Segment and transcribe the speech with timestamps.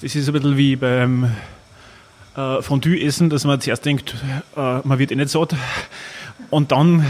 [0.00, 1.28] Das ist ein bisschen wie beim
[2.36, 4.14] äh, Fondue-Essen, dass man zuerst denkt,
[4.56, 5.56] äh, man wird eh nicht satt.
[6.50, 7.04] Und dann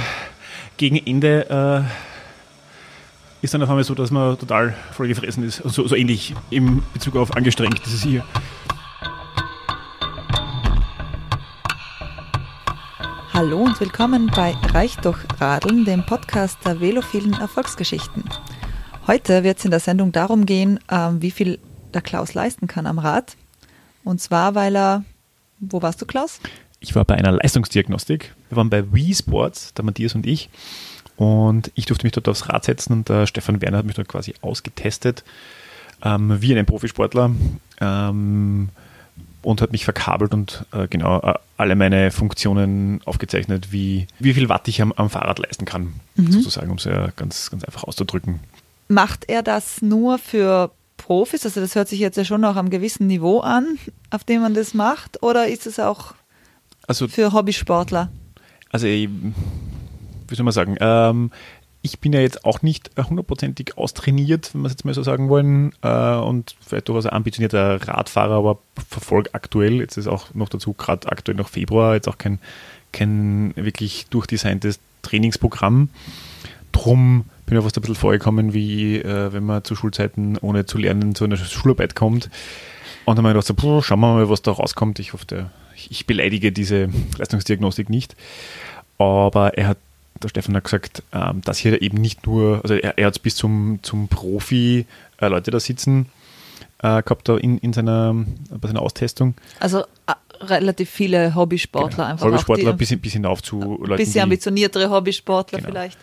[0.79, 5.57] gegen Ende äh, ist dann auf einmal so, dass man total vollgefressen ist.
[5.67, 8.25] So, so ähnlich im Bezug auf angestrengt, das ist hier.
[13.35, 18.25] Hallo und willkommen bei Reich durch Radeln, dem Podcast der velophilen Erfolgsgeschichten.
[19.07, 21.59] Heute wird es in der Sendung darum gehen, ähm, wie viel
[21.95, 23.37] der Klaus leisten kann am Rad.
[24.05, 25.05] Und zwar, weil er,
[25.59, 26.41] wo warst du, Klaus?
[26.81, 28.35] Ich war bei einer Leistungsdiagnostik.
[28.49, 30.49] Wir waren bei Wii Sports, der Matthias und ich.
[31.17, 34.09] Und ich durfte mich dort aufs Rad setzen und der Stefan Werner hat mich dort
[34.09, 35.25] quasi ausgetestet,
[36.03, 37.33] ähm, wie ein Profisportler.
[37.81, 38.69] Ähm,
[39.43, 44.49] und hat mich verkabelt und äh, genau äh, alle meine Funktionen aufgezeichnet, wie, wie viel
[44.49, 46.33] Watt ich am, am Fahrrad leisten kann, mhm.
[46.33, 48.41] sozusagen, um es ja ganz, ganz einfach auszudrücken.
[48.89, 51.47] Macht er das nur für Profis?
[51.47, 53.79] Also das hört sich jetzt ja schon noch am gewissen Niveau an,
[54.11, 56.15] auf dem man das macht, oder ist es auch
[56.87, 58.11] also, für Hobbysportler?
[58.71, 59.09] Also, wie
[60.31, 61.31] soll man sagen, ähm,
[61.81, 65.29] ich bin ja jetzt auch nicht hundertprozentig austrainiert, wenn wir es jetzt mal so sagen
[65.29, 70.49] wollen, äh, und vielleicht durchaus ein ambitionierter Radfahrer, aber verfolge aktuell, jetzt ist auch noch
[70.49, 72.41] dazu gerade aktuell noch Februar, jetzt auch kein,
[72.93, 75.89] kein wirklich durchdesigntes Trainingsprogramm.
[76.73, 80.79] Drum bin ich fast ein bisschen vorgekommen, wie äh, wenn man zu Schulzeiten ohne zu
[80.79, 82.31] lernen zu einer Schularbeit kommt.
[83.05, 84.99] Und dann habe ich gedacht, so, schauen wir mal, was da rauskommt.
[84.99, 88.17] Ich hoffe, der, ich beleidige diese Leistungsdiagnostik nicht.
[88.99, 89.79] Aber er hat
[90.23, 93.37] der Stefan hat gesagt, ähm, dass hier eben nicht nur, also er, er hat bis
[93.37, 94.85] zum, zum Profi
[95.21, 96.07] äh, Leute da sitzen
[96.83, 98.15] äh, gehabt da in, in seiner,
[98.51, 99.35] bei seiner Austestung.
[99.61, 102.09] Also äh, relativ viele Hobbysportler genau.
[102.09, 102.27] einfach.
[102.27, 103.97] Hobbysportler bis, bis hinauf zu Leuten.
[103.97, 105.71] Bisschen ambitioniertere Hobbysportler genau.
[105.71, 105.99] vielleicht.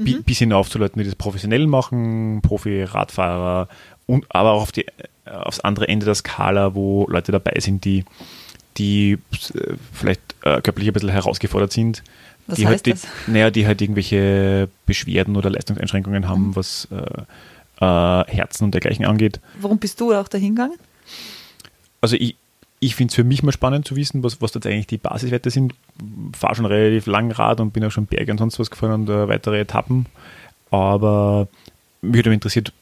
[0.00, 0.22] Mhm.
[0.22, 3.68] Bis hinauf zu Leuten, die das professionell machen, Profi-Radfahrer
[4.06, 7.84] und aber auch auf die, äh, aufs andere Ende der Skala, wo Leute dabei sind,
[7.84, 8.04] die,
[8.78, 9.18] die
[9.54, 12.02] äh, vielleicht äh, körperlich ein bisschen herausgefordert sind
[12.50, 13.06] was die heißt halt, das?
[13.26, 16.56] naja, die halt irgendwelche Beschwerden oder Leistungseinschränkungen haben, mhm.
[16.56, 19.40] was äh, äh, Herzen und dergleichen angeht.
[19.60, 20.78] Warum bist du auch dahin gegangen?
[22.00, 22.36] Also ich,
[22.80, 25.50] ich finde es für mich mal spannend zu wissen, was, was jetzt eigentlich die Basiswerte
[25.50, 25.74] sind.
[26.32, 29.10] Fahre schon relativ lang Rad und bin auch schon Berge und sonst was gefahren und
[29.10, 30.06] uh, weitere Etappen.
[30.70, 31.46] Aber
[32.00, 32.72] mich würde interessiert,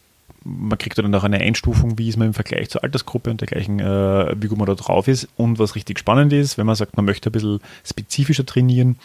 [0.44, 3.80] man kriegt dann auch eine Einstufung, wie ist man im Vergleich zur Altersgruppe und dergleichen,
[3.80, 5.28] äh, wie gut man da drauf ist.
[5.36, 8.96] Und was richtig spannend ist, wenn man sagt, man möchte ein bisschen spezifischer trainieren,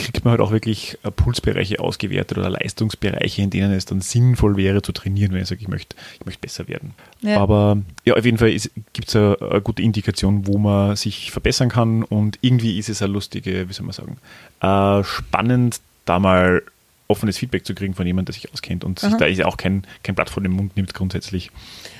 [0.00, 4.56] kriegt man halt auch wirklich äh, Pulsbereiche ausgewertet oder Leistungsbereiche, in denen es dann sinnvoll
[4.56, 6.94] wäre zu trainieren, wenn ich sage, ich möchte, ich möchte besser werden.
[7.20, 7.40] Ja.
[7.40, 8.50] Aber ja, auf jeden Fall
[8.92, 13.02] gibt es eine, eine, gute Indikation, wo man sich verbessern kann und irgendwie ist es
[13.02, 14.18] eine lustige, wie soll man sagen,
[14.60, 16.62] äh, spannend, da mal
[17.10, 19.56] offenes Feedback zu kriegen von jemandem, der sich auskennt und sich da ist ja auch
[19.56, 21.50] kein, kein Blatt vor den Mund nimmt grundsätzlich.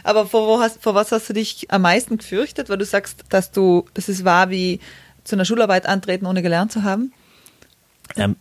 [0.04, 3.50] Aber vor, hast, vor was hast du dich am meisten gefürchtet, weil du sagst, dass
[3.50, 4.78] du, dass es war wie
[5.24, 7.12] zu einer Schularbeit antreten, ohne gelernt zu haben?
[8.16, 8.36] Ähm,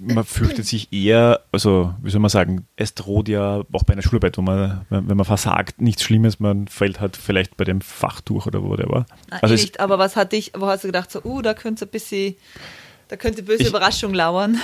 [0.00, 4.02] man fürchtet sich eher, also wie soll man sagen, es droht ja auch bei einer
[4.02, 8.20] Schularbeit, wo man, wenn man versagt, nichts Schlimmes, man fällt halt vielleicht bei dem Fach
[8.22, 9.06] durch oder wo der war.
[9.42, 11.90] Also nicht, aber was hat dich, wo hast du gedacht, so, uh, da könnte ein
[11.90, 12.34] bisschen,
[13.08, 14.58] da könnte böse ich, Überraschung lauern?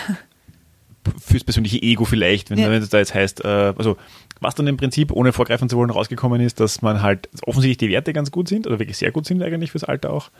[1.20, 2.70] Fürs persönliche Ego vielleicht, wenn, ja.
[2.70, 3.96] wenn es da jetzt heißt, äh, also
[4.40, 7.90] was dann im Prinzip, ohne vorgreifen zu wollen, rausgekommen ist, dass man halt offensichtlich die
[7.90, 10.30] Werte ganz gut sind, oder wirklich sehr gut sind eigentlich fürs Alter auch,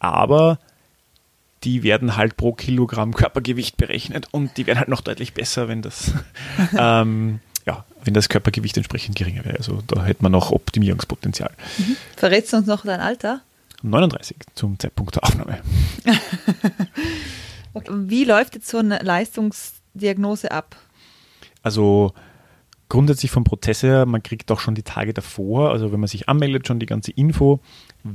[0.00, 0.58] aber
[1.64, 5.82] die werden halt pro Kilogramm Körpergewicht berechnet und die werden halt noch deutlich besser, wenn
[5.82, 6.12] das,
[6.78, 9.56] ähm, ja, wenn das Körpergewicht entsprechend geringer wäre.
[9.58, 11.50] Also da hätte man noch Optimierungspotenzial.
[11.78, 11.96] Mhm.
[12.16, 13.40] Verrätst du uns noch dein Alter?
[13.82, 15.58] 39 zum Zeitpunkt der Aufnahme.
[17.74, 17.90] okay.
[17.92, 20.76] Wie läuft jetzt so eine Leistungsdiagnose ab?
[21.62, 22.12] Also
[22.88, 26.28] grundsätzlich vom Prozess her, man kriegt auch schon die Tage davor, also wenn man sich
[26.28, 27.60] anmeldet, schon die ganze Info,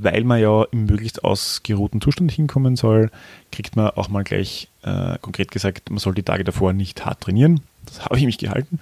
[0.01, 3.11] weil man ja im möglichst ausgeruhten Zustand hinkommen soll,
[3.51, 7.21] kriegt man auch mal gleich äh, konkret gesagt, man soll die Tage davor nicht hart
[7.21, 7.61] trainieren.
[7.85, 8.79] Das habe ich mich gehalten.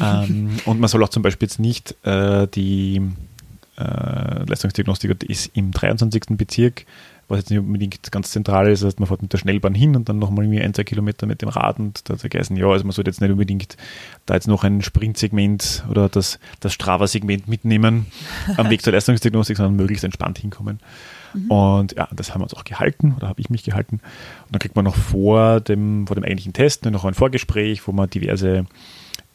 [0.00, 3.00] ähm, und man soll auch zum Beispiel jetzt nicht äh, die
[3.78, 6.22] äh, Leistungsdiagnostik ist im 23.
[6.30, 6.84] Bezirk
[7.30, 8.82] was jetzt nicht unbedingt ganz zentral ist.
[8.82, 11.26] Das heißt, man fährt mit der Schnellbahn hin und dann nochmal irgendwie ein, zwei Kilometer
[11.26, 13.76] mit dem Rad und da hat er geheißen, ja, also man sollte jetzt nicht unbedingt
[14.26, 18.06] da jetzt noch ein Sprintsegment oder das, das Strava-Segment mitnehmen
[18.56, 20.80] am Weg zur Leistungsdiagnostik, sondern möglichst entspannt hinkommen.
[21.34, 21.50] Mhm.
[21.50, 24.00] Und ja, das haben wir uns auch gehalten oder habe ich mich gehalten.
[24.46, 27.92] Und dann kriegt man noch vor dem, vor dem eigentlichen Test noch ein Vorgespräch, wo
[27.92, 28.66] man diverse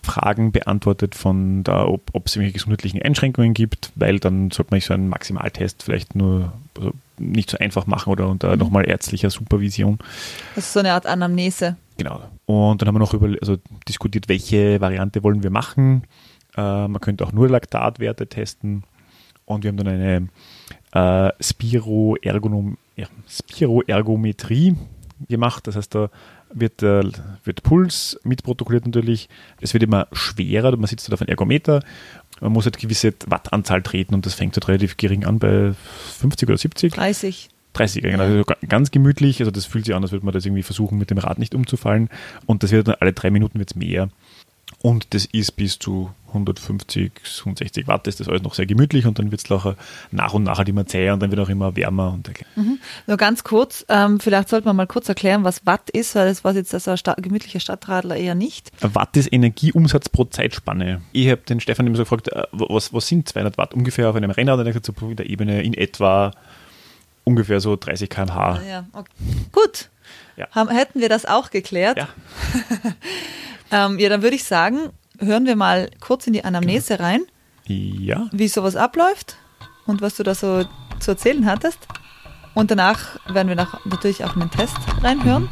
[0.05, 4.79] Fragen beantwortet von da, ob, ob es irgendwelche gesundheitlichen Einschränkungen gibt, weil dann sollte man
[4.79, 8.59] sich so einen Maximaltest vielleicht nur also nicht so einfach machen oder unter mhm.
[8.59, 9.99] nochmal ärztlicher Supervision.
[10.55, 11.77] Das ist so eine Art Anamnese.
[11.97, 12.21] Genau.
[12.45, 13.57] Und dann haben wir noch über, also
[13.87, 16.03] diskutiert, welche Variante wollen wir machen.
[16.55, 18.83] Äh, man könnte auch nur Laktatwerte testen
[19.45, 20.29] und wir haben dann eine
[20.91, 24.75] äh, Spiroergonom ja, Spiroergometrie
[25.27, 25.67] gemacht.
[25.67, 26.09] Das heißt, da
[26.55, 27.03] wird, äh,
[27.43, 29.29] wird Puls mitprotokolliert natürlich.
[29.61, 31.83] Es wird immer schwerer, man sitzt halt auf einem Ergometer.
[32.41, 35.73] Man muss halt gewisse Wattanzahl treten und das fängt halt relativ gering an bei
[36.19, 36.93] 50 oder 70.
[36.93, 37.49] 30.
[37.73, 38.23] 30, genau.
[38.23, 39.39] Also ganz gemütlich.
[39.41, 41.53] Also das fühlt sich an, als würde man das irgendwie versuchen, mit dem Rad nicht
[41.53, 42.09] umzufallen.
[42.45, 44.09] Und das wird dann alle drei Minuten wird's mehr.
[44.81, 49.18] Und das ist bis zu 150, 160 Watt, ist das alles noch sehr gemütlich und
[49.19, 49.50] dann wird es
[50.12, 52.13] nach und nach halt immer zäher und dann wird auch immer wärmer.
[52.13, 52.80] Und mhm.
[53.07, 56.44] Nur ganz kurz, ähm, vielleicht sollte man mal kurz erklären, was Watt ist, weil das
[56.44, 58.72] war jetzt ein Sta gemütlicher Stadtradler eher nicht.
[58.81, 61.01] Watt ist Energieumsatz pro Zeitspanne.
[61.13, 64.16] Ich habe den Stefan immer so gefragt, äh, was, was sind 200 Watt ungefähr auf
[64.16, 64.60] einem Rennrad?
[64.60, 66.31] Und er hat gesagt, so in der Ebene in etwa
[67.24, 68.62] ungefähr so 30 km/h.
[68.69, 69.12] Ja, okay.
[69.51, 69.89] Gut.
[70.38, 70.48] Ja.
[70.51, 71.98] Haben, hätten wir das auch geklärt.
[71.98, 72.10] Ja.
[73.71, 74.89] ähm, ja, dann würde ich sagen,
[75.19, 77.09] hören wir mal kurz in die Anamnese genau.
[77.09, 77.21] rein.
[77.67, 78.27] Ja.
[78.31, 79.38] Wie sowas abläuft
[79.85, 80.65] und was du da so
[81.00, 81.79] zu erzählen hattest.
[82.53, 85.50] Und danach werden wir nach, natürlich auch in den Test reinhören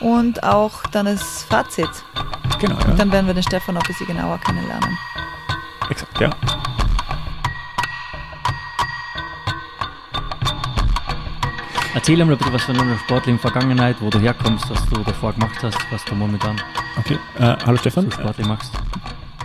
[0.00, 0.06] mhm.
[0.06, 1.90] und auch dann das Fazit.
[2.60, 2.78] Genau.
[2.78, 2.86] Ja.
[2.86, 4.96] Und dann werden wir den Stefan noch ein bisschen genauer kennenlernen.
[5.90, 6.30] Exakt, ja.
[11.98, 15.60] Erzähl einmal bitte was von deiner sportlichen Vergangenheit, wo du herkommst, was du davor gemacht
[15.64, 16.54] hast, was du momentan
[16.96, 17.18] okay.
[17.40, 18.04] Äh, hallo Stefan.
[18.04, 18.72] so sportlich machst.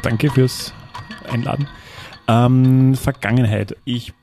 [0.03, 0.71] Danke fürs
[1.27, 1.67] Einladen.
[2.27, 3.75] Ähm, Vergangenheit.
[3.85, 4.13] Ich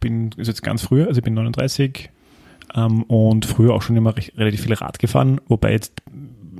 [0.00, 2.08] bin ist jetzt ganz früher, also ich bin 39
[2.74, 6.00] ähm, und früher auch schon immer recht, relativ viel Rad gefahren, wobei jetzt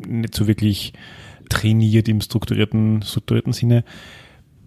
[0.06, 0.92] nicht so wirklich
[1.48, 3.84] trainiert im strukturierten, strukturierten Sinne.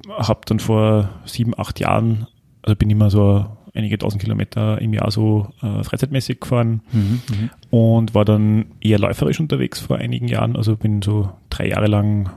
[0.09, 2.25] Habe dann vor sieben, acht Jahren,
[2.63, 7.49] also bin immer so einige tausend Kilometer im Jahr so äh, freizeitmäßig gefahren mhm, mhm,
[7.69, 10.55] und war dann eher läuferisch unterwegs vor einigen Jahren.
[10.55, 12.29] Also bin so drei Jahre lang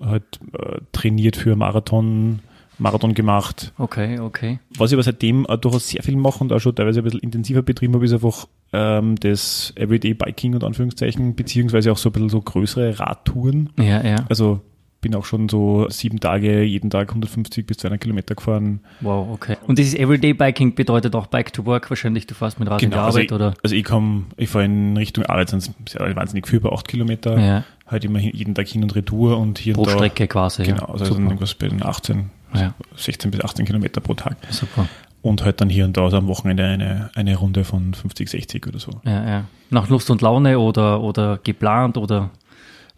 [0.00, 2.40] halt äh, trainiert für Marathon,
[2.78, 3.72] Marathon gemacht.
[3.78, 4.58] Okay, okay.
[4.76, 7.20] Was ich aber seitdem auch durchaus sehr viel mache und auch schon teilweise ein bisschen
[7.20, 12.12] intensiver betrieben habe, ist einfach ähm, das Everyday Biking und Anführungszeichen, beziehungsweise auch so ein
[12.12, 13.70] bisschen so größere Radtouren.
[13.78, 14.16] Ja, ja.
[14.28, 14.60] Also
[15.00, 18.80] bin auch schon so sieben Tage, jeden Tag 150 bis 200 Kilometer gefahren.
[19.00, 19.56] Wow, okay.
[19.66, 22.86] Und dieses Everyday Biking bedeutet auch Bike to Work wahrscheinlich, du fährst mit Rad genau,
[22.86, 23.54] in die also Arbeit, ich, oder?
[23.62, 27.38] Also ich komme, ich fahre in Richtung Arbeit, sind es wahnsinnig viel, über acht Kilometer.
[27.38, 27.64] Ja.
[27.86, 29.94] Halt immer jeden Tag hin und retour und hier Pro und da.
[29.94, 30.62] Strecke quasi.
[30.62, 31.20] Genau, also Super.
[31.20, 32.74] irgendwas bei den 18, ja.
[32.94, 34.36] 16 bis 18 Kilometer pro Tag.
[34.50, 34.86] Super.
[35.22, 38.66] Und halt dann hier und da also am Wochenende eine, eine Runde von 50, 60
[38.66, 38.92] oder so.
[39.04, 39.44] Ja, ja.
[39.70, 42.30] Nach Lust und Laune oder, oder geplant oder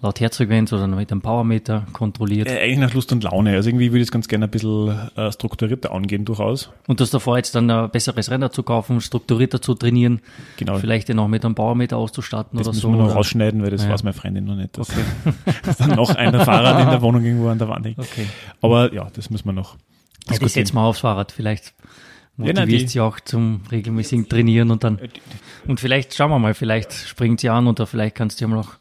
[0.02, 2.48] laut Herzfrequenz oder mit einem Powermeter kontrolliert?
[2.48, 3.54] Äh, eigentlich nach Lust und Laune.
[3.54, 6.70] Also irgendwie würde ich es ganz gerne ein bisschen äh, strukturierter angehen durchaus.
[6.88, 10.20] Und du hast davor jetzt dann ein besseres Rennrad zu kaufen, strukturierter zu trainieren,
[10.56, 10.78] genau.
[10.78, 12.80] vielleicht den auch mit einem Powermeter auszustatten das oder so.
[12.80, 13.90] Das müssen wir noch rausschneiden, weil das ja.
[13.90, 14.76] weiß meine Freundin noch nicht.
[14.76, 15.34] Dass, okay.
[15.64, 17.98] dass dann noch ein Fahrrad in der Wohnung irgendwo an der Wand hängt.
[17.98, 18.26] Okay.
[18.60, 19.76] Aber ja, das müssen wir noch.
[20.28, 21.74] Also ich setze mal aufs Fahrrad, vielleicht
[22.36, 24.98] motiviert ja, sie auch zum regelmäßigen Trainieren und dann
[25.66, 28.56] und vielleicht schauen wir mal, vielleicht springt sie an oder vielleicht kannst du ja mal
[28.56, 28.76] noch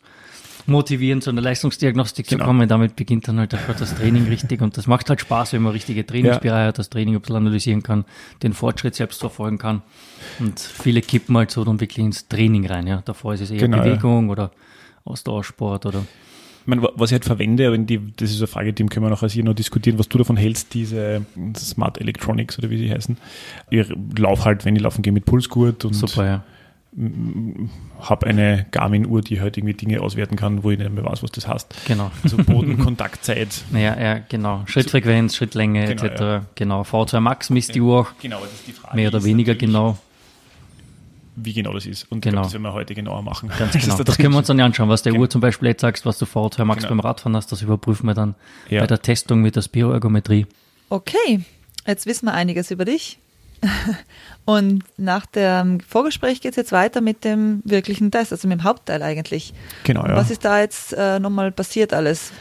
[0.68, 2.44] motivieren, zu einer Leistungsdiagnostik genau.
[2.44, 2.68] zu kommen.
[2.68, 5.72] Damit beginnt dann halt einfach das Training richtig und das macht halt Spaß, wenn man
[5.72, 8.06] richtige Trainingsbereiche hat, das Training ein bisschen analysieren kann,
[8.44, 9.82] den Fortschritt selbst verfolgen kann.
[10.40, 12.88] Und viele kippen halt so dann wirklich ins Training rein.
[12.88, 13.02] Ja.
[13.04, 14.32] Davor ist es eher genau, Bewegung ja.
[14.32, 14.52] oder
[15.06, 16.06] Ausdauersport oder
[16.62, 19.28] ich meine, was ich halt verwende, die, das ist eine Frage, die können wir noch
[19.28, 21.26] hier noch diskutieren, was du davon hältst, diese
[21.58, 23.18] Smart Electronics oder wie sie heißen.
[23.72, 26.44] Ich laufe halt, wenn ich laufen gehe, mit Pulsgurt und Super, ja
[28.00, 31.32] habe eine Garmin-Uhr, die halt irgendwie Dinge auswerten kann, wo ich nicht mehr weiß, was
[31.32, 31.88] das heißt.
[31.88, 32.12] Genau.
[32.22, 33.64] Also Bodenkontaktzeit.
[33.74, 34.64] ja, ja, genau.
[34.66, 36.22] Schrittfrequenz, Schrittlänge genau, etc.
[36.22, 36.46] Ja.
[36.56, 36.82] Genau.
[36.82, 38.12] V2 Max misst die Uhr auch.
[38.22, 38.98] Genau, das ist die Frage.
[38.98, 39.98] Mehr oder weniger genau.
[41.38, 42.12] Wie genau das ist.
[42.12, 42.44] Und genau.
[42.44, 43.50] das werden wir heute genauer machen.
[43.58, 43.96] Ganz genau.
[43.96, 45.24] Das, das können wir uns dann anschauen, was der genau.
[45.24, 46.90] Uhr zum Beispiel jetzt sagst, was du V2 Max genau.
[46.90, 48.36] beim Radfahren hast, das überprüfen wir dann
[48.70, 48.82] ja.
[48.82, 50.46] bei der Testung mit der Spiroergometrie.
[50.90, 51.40] Okay,
[51.88, 53.21] jetzt wissen wir einiges über dich.
[54.46, 58.64] Und nach dem Vorgespräch geht es jetzt weiter mit dem wirklichen Test, also mit dem
[58.64, 59.54] Hauptteil eigentlich.
[59.84, 60.16] Genau, ja.
[60.16, 62.32] Was ist da jetzt äh, nochmal passiert alles?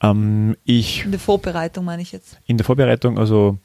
[0.00, 2.38] Ähm, ich, in der Vorbereitung meine ich jetzt.
[2.46, 3.58] In der Vorbereitung, also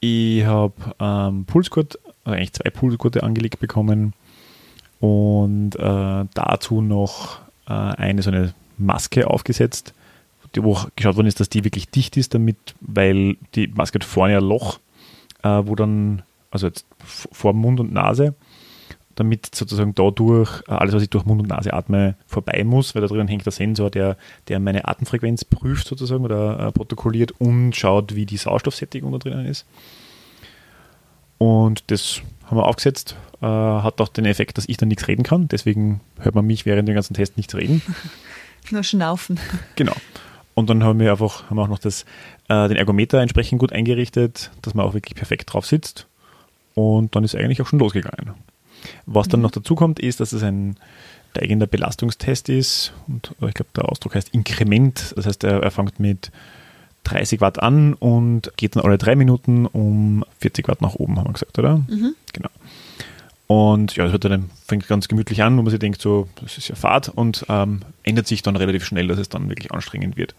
[0.00, 4.14] ich habe ähm, Pulsgurt, also eigentlich zwei Pulsgurte angelegt bekommen
[5.00, 9.92] und äh, dazu noch äh, eine so eine Maske aufgesetzt,
[10.54, 14.38] wo geschaut worden ist, dass die wirklich dicht ist damit, weil die Maske hat vorne
[14.38, 14.78] ein Loch
[15.42, 18.34] äh, wo dann, also jetzt vor Mund und Nase,
[19.16, 23.02] damit sozusagen dadurch äh, alles, was ich durch Mund und Nase atme, vorbei muss, weil
[23.02, 24.16] da drin hängt der Sensor, der,
[24.48, 29.46] der meine Atemfrequenz prüft sozusagen oder äh, protokolliert und schaut, wie die Sauerstoffsättigung da drinnen
[29.46, 29.66] ist.
[31.38, 35.22] Und das haben wir aufgesetzt, äh, hat auch den Effekt, dass ich dann nichts reden
[35.22, 37.82] kann, deswegen hört man mich während dem ganzen Test nichts reden.
[38.70, 39.38] Nur schnaufen.
[39.76, 39.94] Genau.
[40.56, 42.06] Und dann haben wir einfach haben wir auch noch das,
[42.48, 46.06] äh, den Ergometer entsprechend gut eingerichtet, dass man auch wirklich perfekt drauf sitzt.
[46.74, 48.32] Und dann ist eigentlich auch schon losgegangen.
[49.04, 49.44] Was dann mhm.
[49.44, 50.76] noch dazu kommt, ist, dass es ein
[51.32, 52.94] steigender Belastungstest ist.
[53.06, 55.12] Und ich glaube, der Ausdruck heißt Inkrement.
[55.14, 56.30] Das heißt, er, er fängt mit
[57.04, 61.26] 30 Watt an und geht dann alle drei Minuten um 40 Watt nach oben, haben
[61.28, 61.76] wir gesagt, oder?
[61.76, 62.14] Mhm.
[62.32, 62.48] Genau.
[63.46, 66.58] Und ja, das hört dann fängt ganz gemütlich an, wo man sich denkt, so, das
[66.58, 70.16] ist ja Fahrt und ähm, ändert sich dann relativ schnell, dass es dann wirklich anstrengend
[70.16, 70.34] wird.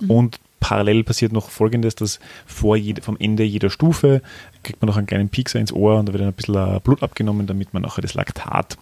[0.00, 0.10] Mhm.
[0.10, 4.20] Und parallel passiert noch folgendes, dass vor jede, vom Ende jeder Stufe
[4.62, 6.80] kriegt man noch einen kleinen Piekser ins Ohr und da wird dann ein bisschen äh,
[6.82, 8.76] Blut abgenommen, damit man nachher das Laktat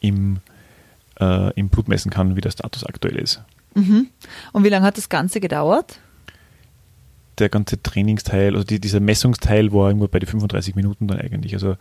[0.00, 0.38] im,
[1.20, 3.42] äh, im Blut messen kann, wie der Status aktuell ist.
[3.74, 4.08] Mhm.
[4.52, 5.98] Und wie lange hat das Ganze gedauert?
[7.38, 11.54] Der ganze Trainingsteil, also die, dieser Messungsteil war irgendwo bei den 35 Minuten dann eigentlich.
[11.54, 11.76] Also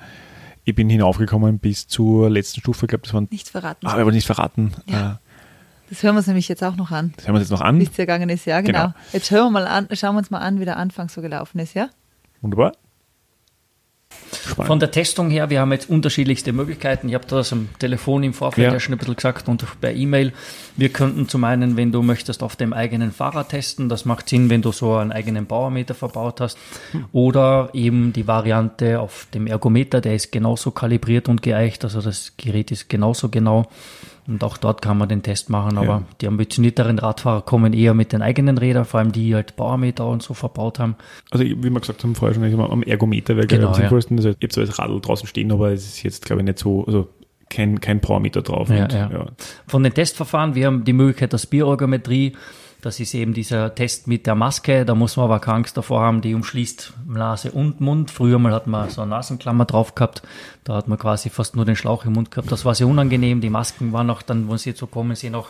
[0.64, 3.28] ich bin hinaufgekommen bis zur letzten Stufe, ich glaube, das waren.
[3.32, 3.88] Nichts verraten.
[3.88, 4.74] Ah, aber nicht verraten.
[4.88, 5.14] Ja.
[5.14, 5.16] Äh,
[5.90, 7.14] das hören wir uns nämlich jetzt auch noch an.
[7.18, 7.80] Das hören wir uns jetzt noch an.
[7.80, 8.88] Wie es gegangen ist, ja, genau.
[8.88, 8.94] genau.
[9.12, 11.60] Jetzt hören wir mal an, schauen wir uns mal an, wie der Anfang so gelaufen
[11.60, 11.90] ist, ja?
[12.42, 12.74] Wunderbar.
[14.34, 14.68] Spannend.
[14.68, 17.10] Von der Testung her, wir haben jetzt unterschiedlichste Möglichkeiten.
[17.10, 18.74] Ich habe das am Telefon im Vorfeld ja.
[18.74, 20.34] ja schon ein bisschen gesagt und per E-Mail.
[20.78, 23.90] Wir könnten zum einen, wenn du möchtest, auf dem eigenen Fahrrad testen.
[23.90, 26.58] Das macht Sinn, wenn du so einen eigenen Bauermeter verbaut hast.
[26.92, 27.06] Hm.
[27.12, 31.84] Oder eben die Variante auf dem Ergometer, der ist genauso kalibriert und geeicht.
[31.84, 33.68] Also das Gerät ist genauso genau.
[34.32, 36.04] Und auch dort kann man den Test machen, aber ja.
[36.22, 40.24] die ambitionierteren Radfahrer kommen eher mit den eigenen Rädern, vor allem die halt Bauermeter und
[40.24, 40.96] so verbaut haben.
[41.32, 44.18] Also wie wir gesagt haben vorher schon, am Ergometer wäre genau, am sinnvollsten.
[44.18, 44.24] Ja.
[44.24, 46.60] Also ich habe so als Radl draußen stehen, aber es ist jetzt glaube ich nicht
[46.60, 47.10] so, also
[47.50, 48.70] kein, kein Powermeter drauf.
[48.70, 49.26] Ja, und, ja.
[49.68, 52.34] Von den Testverfahren, wir haben die Möglichkeit der Spiroergometrie,
[52.82, 54.86] das ist eben dieser Test mit der Maske.
[54.86, 58.10] Da muss man aber keine Angst davor haben, die umschließt Nase und Mund.
[58.10, 60.24] Früher mal hat man so eine Nasenklammer drauf gehabt.
[60.64, 62.52] Da hat man quasi fast nur den Schlauch im Mund gehabt.
[62.52, 63.40] Das war sehr unangenehm.
[63.40, 65.50] Die Masken waren auch dann, wenn sie so kommen, sie noch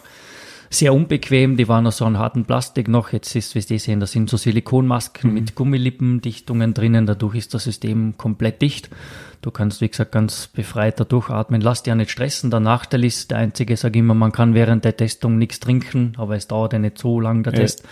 [0.74, 1.58] sehr unbequem.
[1.58, 3.12] Die waren aus so einem harten Plastik noch.
[3.12, 5.34] Jetzt ist, wie Sie sehen, da sind so Silikonmasken mhm.
[5.34, 7.06] mit Gummilippendichtungen drinnen.
[7.06, 8.90] Dadurch ist das System komplett dicht.
[9.42, 11.62] Du kannst, wie gesagt, ganz befreiter durchatmen.
[11.62, 12.52] Lass dich ja nicht stressen.
[12.52, 16.14] Der Nachteil ist, der einzige, sage ich immer, man kann während der Testung nichts trinken,
[16.18, 17.60] aber es dauert ja nicht so lang, der ja.
[17.60, 17.84] Test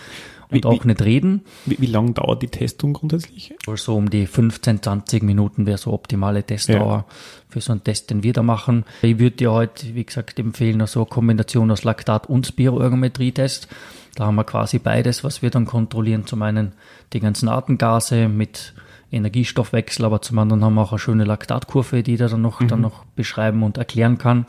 [0.50, 1.42] und wie, auch nicht reden.
[1.66, 3.54] Wie, wie lange dauert die Testung grundsätzlich?
[3.66, 7.14] Also um die 15, 20 Minuten wäre so optimale Testdauer ja.
[7.48, 8.84] für so einen Test, den wir da machen.
[9.02, 13.68] Ich würde dir heute, wie gesagt, empfehlen, so eine Kombination aus Laktat und Spiroergometrie-Test.
[14.16, 16.26] Da haben wir quasi beides, was wir dann kontrollieren.
[16.26, 16.72] Zum einen
[17.12, 18.74] die ganzen Atemgase mit
[19.12, 22.68] Energiestoffwechsel, aber zum anderen haben wir auch eine schöne Laktatkurve, die da dann noch, mhm.
[22.68, 24.46] dann noch beschreiben und erklären kann.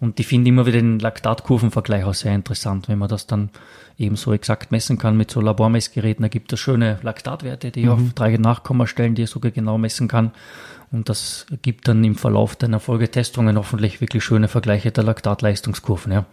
[0.00, 3.50] Und ich finde immer wieder den Laktatkurvenvergleich auch sehr interessant, wenn man das dann
[3.98, 6.22] eben so exakt messen kann mit so Labormessgeräten.
[6.22, 7.90] Da gibt es schöne Laktatwerte, die mhm.
[7.90, 10.30] auf drei Nachkommastellen, die sogar genau messen kann.
[10.90, 16.12] Und das gibt dann im Verlauf deiner Folgetestungen hoffentlich wirklich schöne Vergleiche der Laktatleistungskurven.
[16.12, 16.26] Ja.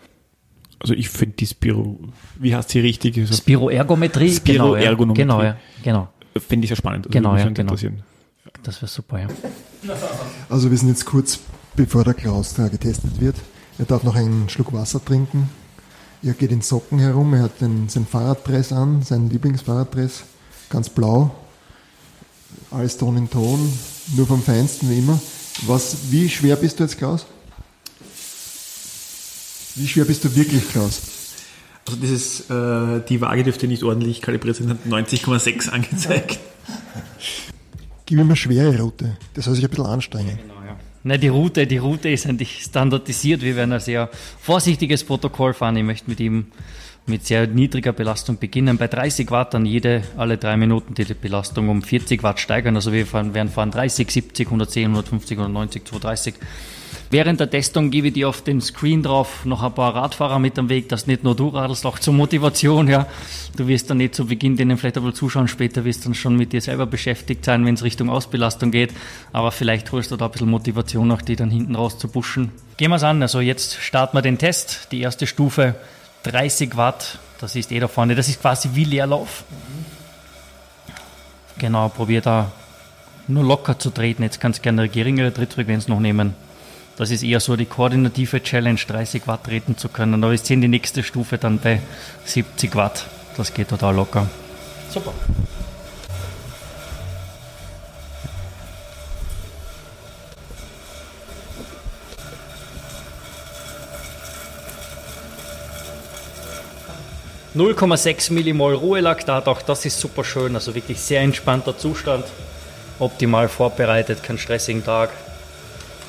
[0.79, 1.99] Also ich finde die Spiro,
[2.39, 3.15] wie heißt sie richtig?
[3.33, 4.33] Spiroergometrie?
[4.33, 5.23] Spiroergometrie.
[5.23, 6.09] Genau, ja, genau.
[6.37, 7.07] Finde ich sehr spannend.
[7.07, 7.75] Also genau, ja, genau.
[8.63, 9.27] Das wäre super, ja.
[10.49, 11.39] Also wir sind jetzt kurz,
[11.75, 13.35] bevor der Klaus da getestet wird.
[13.77, 15.49] Er darf noch einen Schluck Wasser trinken.
[16.23, 20.23] Er geht in Socken herum, er hat den, sein Fahrradpress an, sein Lieblingsfahrradpress,
[20.69, 21.35] ganz blau.
[22.71, 23.71] Alles Ton in Ton,
[24.15, 25.19] nur vom Feinsten wie immer.
[25.67, 27.25] Was, wie schwer bist du jetzt, Klaus?
[29.75, 31.01] Wie schwer bist du wirklich, Klaus?
[31.87, 36.39] Also dieses, äh, die Waage dürfte nicht ordentlich kalibriert sein, hat 90,6 angezeigt.
[38.05, 39.17] Gib mir mal schwere Route.
[39.33, 40.39] Das soll sich ein bisschen anstrengen.
[40.41, 40.54] Genau,
[41.07, 43.43] Nein, die Route, die Route ist eigentlich standardisiert.
[43.43, 44.09] Wir werden ein sehr
[44.39, 45.77] vorsichtiges Protokoll fahren.
[45.77, 46.47] Ich möchte mit ihm
[47.05, 48.79] mit sehr niedriger Belastung beginnen.
[48.79, 52.75] Bei 30 Watt dann jede, alle drei Minuten die Belastung um 40 Watt steigern.
[52.75, 56.33] Also wir fahren, werden fahren 30, 70, 110, 150, 190, 230.
[57.11, 60.57] Während der Testung gebe ich dir auf den Screen drauf noch ein paar Radfahrer mit
[60.57, 63.05] am Weg, dass nicht nur du radelst, auch zur Motivation, ja.
[63.55, 66.35] Du wirst dann nicht zu Beginn denen vielleicht aber zuschauen, später wirst du dann schon
[66.35, 68.93] mit dir selber beschäftigt sein, wenn es Richtung Ausbelastung geht.
[69.31, 72.51] Aber vielleicht holst du da ein bisschen Motivation noch, die dann hinten raus zu pushen.
[72.77, 73.21] Gehen wir es an.
[73.21, 74.89] Also jetzt starten wir den Test.
[74.91, 75.75] Die erste Stufe
[76.23, 77.19] 30 Watt.
[77.39, 78.15] Das ist eh da vorne.
[78.15, 79.43] Das ist quasi wie Leerlauf.
[81.57, 82.51] Genau, probier da
[83.27, 84.23] nur locker zu treten.
[84.23, 86.33] Jetzt kannst du gerne geringere Trittfrequenz noch nehmen.
[86.97, 90.23] Das ist eher so die koordinative Challenge, 30 Watt treten zu können.
[90.23, 91.81] Aber wir sehen die nächste Stufe dann bei
[92.23, 93.05] 70 Watt.
[93.35, 94.27] Das geht total locker.
[94.89, 95.13] Super.
[107.55, 112.25] ...0,6 Millimol Ruhelaktat, auch das ist super schön, also wirklich sehr entspannter Zustand,
[112.99, 115.11] optimal vorbereitet, keinen stressigen Tag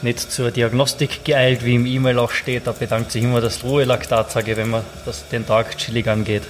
[0.02, 2.66] nicht zur Diagnostik geeilt, wie im E-Mail auch steht.
[2.66, 6.42] Da bedankt sich immer das Ruhelaktat, sage wenn man das, den Tag chillig angeht.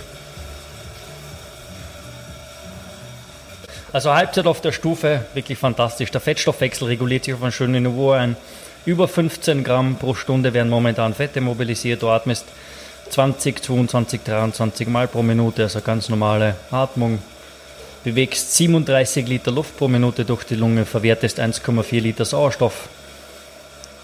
[3.93, 6.11] Also Halbzeit auf der Stufe, wirklich fantastisch.
[6.11, 8.37] Der Fettstoffwechsel reguliert sich auf ein schönes Niveau ein.
[8.85, 12.03] Über 15 Gramm pro Stunde werden momentan Fette mobilisiert.
[12.03, 12.45] Du atmest
[13.11, 17.21] 20, 22, 23 Mal pro Minute, also ganz normale Atmung.
[18.05, 22.89] Bewegst 37 Liter Luft pro Minute durch die Lunge, verwertest 1,4 Liter Sauerstoff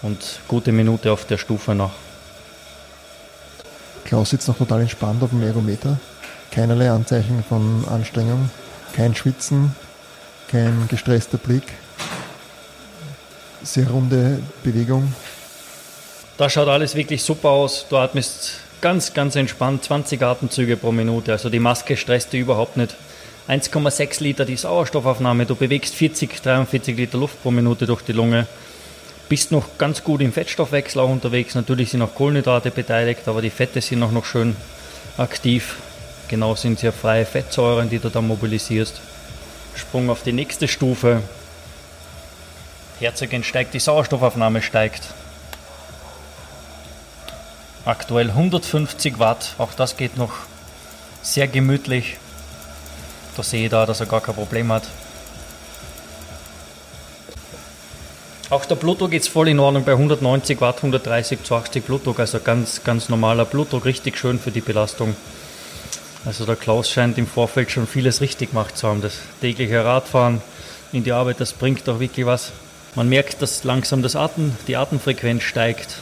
[0.03, 1.91] und gute Minute auf der Stufe noch.
[4.05, 5.97] Klaus sitzt noch total entspannt auf dem Ergometer.
[6.51, 8.51] Keinerlei Anzeichen von Anstrengung,
[8.95, 9.75] kein Schwitzen,
[10.49, 11.63] kein gestresster Blick.
[13.63, 15.13] Sehr runde Bewegung.
[16.37, 17.85] Da schaut alles wirklich super aus.
[17.89, 21.31] Du atmest ganz, ganz entspannt 20 Atemzüge pro Minute.
[21.31, 22.95] Also die Maske stresst dich überhaupt nicht.
[23.47, 25.45] 1,6 Liter die Sauerstoffaufnahme.
[25.45, 28.47] Du bewegst 40, 43 Liter Luft pro Minute durch die Lunge.
[29.33, 31.55] Bist noch ganz gut im Fettstoffwechsel auch unterwegs.
[31.55, 34.55] Natürlich sind auch Kohlenhydrate beteiligt, aber die Fette sind auch noch schön
[35.17, 35.77] aktiv.
[36.27, 39.01] Genau sind es ja freie Fettsäuren, die du dann mobilisierst.
[39.73, 41.23] Sprung auf die nächste Stufe.
[42.99, 45.01] Herzogin steigt, die Sauerstoffaufnahme steigt.
[47.85, 50.33] Aktuell 150 Watt, auch das geht noch
[51.23, 52.17] sehr gemütlich.
[53.35, 54.83] Da sehe ich da, dass er gar kein Problem hat.
[58.53, 62.39] Auch der Blutdruck ist voll in Ordnung bei 190 Watt, 130 zu 80 Blutdruck, also
[62.39, 65.15] ganz, ganz normaler Blutdruck, richtig schön für die Belastung.
[66.23, 69.01] Also der Klaus scheint im Vorfeld schon vieles richtig gemacht zu haben.
[69.01, 70.39] Das tägliche Radfahren
[70.91, 72.51] in die Arbeit, das bringt doch wirklich was.
[72.93, 75.97] Man merkt, dass langsam das Atem, die Atemfrequenz steigt.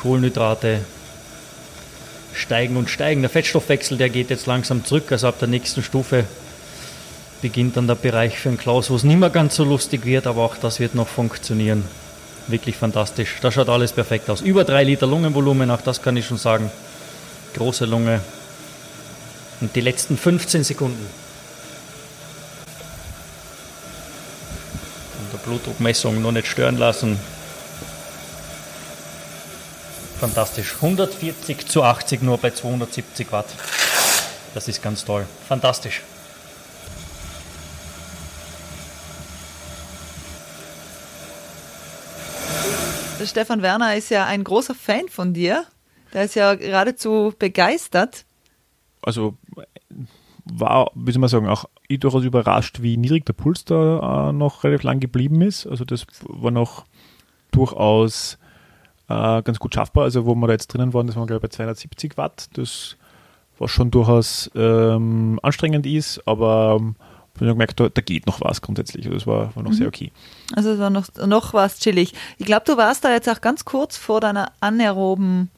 [0.00, 0.82] Kohlenhydrate
[2.32, 3.22] steigen und steigen.
[3.22, 5.10] Der Fettstoffwechsel, der geht jetzt langsam zurück.
[5.10, 6.26] Also ab der nächsten Stufe
[7.42, 10.26] beginnt dann der Bereich für den Klaus, wo es nicht mehr ganz so lustig wird,
[10.26, 11.84] aber auch das wird noch funktionieren.
[12.48, 13.36] Wirklich fantastisch.
[13.40, 14.40] Da schaut alles perfekt aus.
[14.40, 16.70] Über drei Liter Lungenvolumen, auch das kann ich schon sagen.
[17.54, 18.20] Große Lunge.
[19.60, 21.06] Und die letzten 15 Sekunden.
[25.18, 27.18] Und der Blutdruckmessung noch nicht stören lassen.
[30.20, 30.74] Fantastisch.
[30.76, 33.46] 140 zu 80 nur bei 270 Watt.
[34.54, 35.26] Das ist ganz toll.
[35.48, 36.02] Fantastisch.
[43.24, 45.64] Stefan Werner ist ja ein großer Fan von dir.
[46.12, 48.24] Der ist ja geradezu begeistert.
[49.02, 49.36] Also
[50.44, 54.32] war, wie soll man sagen, auch ich durchaus überrascht, wie niedrig der Puls da äh,
[54.32, 55.66] noch relativ lang geblieben ist.
[55.66, 56.84] Also das war noch
[57.50, 58.38] durchaus
[59.08, 60.04] äh, ganz gut schaffbar.
[60.04, 62.48] Also wo wir da jetzt drinnen waren, das waren glaube ich bei 270 Watt.
[62.54, 62.96] Das
[63.58, 66.96] was schon durchaus ähm, anstrengend ist, aber ähm,
[67.36, 69.06] ich habe gemerkt, da, da, geht noch was grundsätzlich.
[69.06, 69.74] Also das war, war noch mhm.
[69.74, 70.12] sehr okay.
[70.54, 72.14] Also es war noch, noch was chillig.
[72.38, 75.50] Ich glaube, du warst da jetzt auch ganz kurz vor deiner anaeroben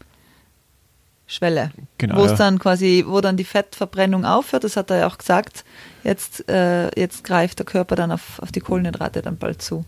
[1.29, 1.71] Schwelle.
[1.99, 2.17] Genau.
[2.17, 2.37] Wo es ja.
[2.37, 5.65] dann quasi, wo dann die Fettverbrennung aufhört, das hat er ja auch gesagt,
[6.03, 9.85] jetzt, äh, jetzt greift der Körper dann auf, auf die Kohlenhydrate dann bald zu.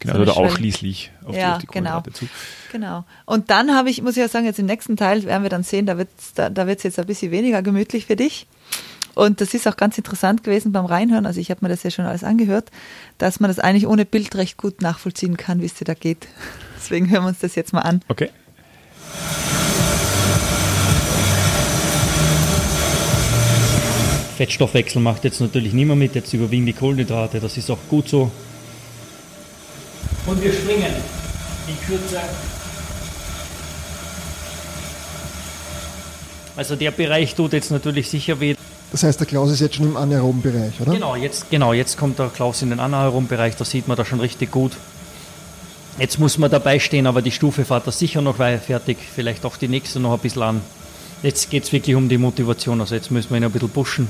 [0.00, 2.18] Genau, so oder ausschließlich auf, ja, die, auf die Kohlenhydrate genau.
[2.18, 2.28] zu.
[2.72, 3.04] Genau.
[3.24, 5.62] Und dann habe ich, muss ich ja sagen, jetzt im nächsten Teil werden wir dann
[5.62, 8.46] sehen, da wird es da, da jetzt ein bisschen weniger gemütlich für dich.
[9.14, 11.90] Und das ist auch ganz interessant gewesen beim Reinhören, also ich habe mir das ja
[11.90, 12.70] schon alles angehört,
[13.18, 16.28] dass man das eigentlich ohne Bild recht gut nachvollziehen kann, wie es dir da geht.
[16.76, 18.02] Deswegen hören wir uns das jetzt mal an.
[18.08, 18.30] Okay.
[24.36, 28.08] Fettstoffwechsel macht jetzt natürlich nicht mehr mit, jetzt überwiegen die Kohlenhydrate, das ist auch gut
[28.08, 28.30] so.
[30.26, 30.94] Und wir springen
[31.68, 32.20] in Kürze.
[36.56, 38.54] Also der Bereich tut jetzt natürlich sicher weh.
[38.92, 40.92] Das heißt, der Klaus ist jetzt schon im anaeroben Bereich, oder?
[40.92, 44.04] Genau, jetzt, genau, jetzt kommt der Klaus in den anaeroben Bereich, da sieht man da
[44.04, 44.72] schon richtig gut.
[45.98, 49.44] Jetzt muss man dabei stehen, aber die Stufe fährt da sicher noch weit fertig, vielleicht
[49.44, 50.62] auch die nächste noch ein bisschen an.
[51.22, 54.08] Jetzt geht es wirklich um die Motivation, also jetzt müssen wir ihn ein bisschen pushen.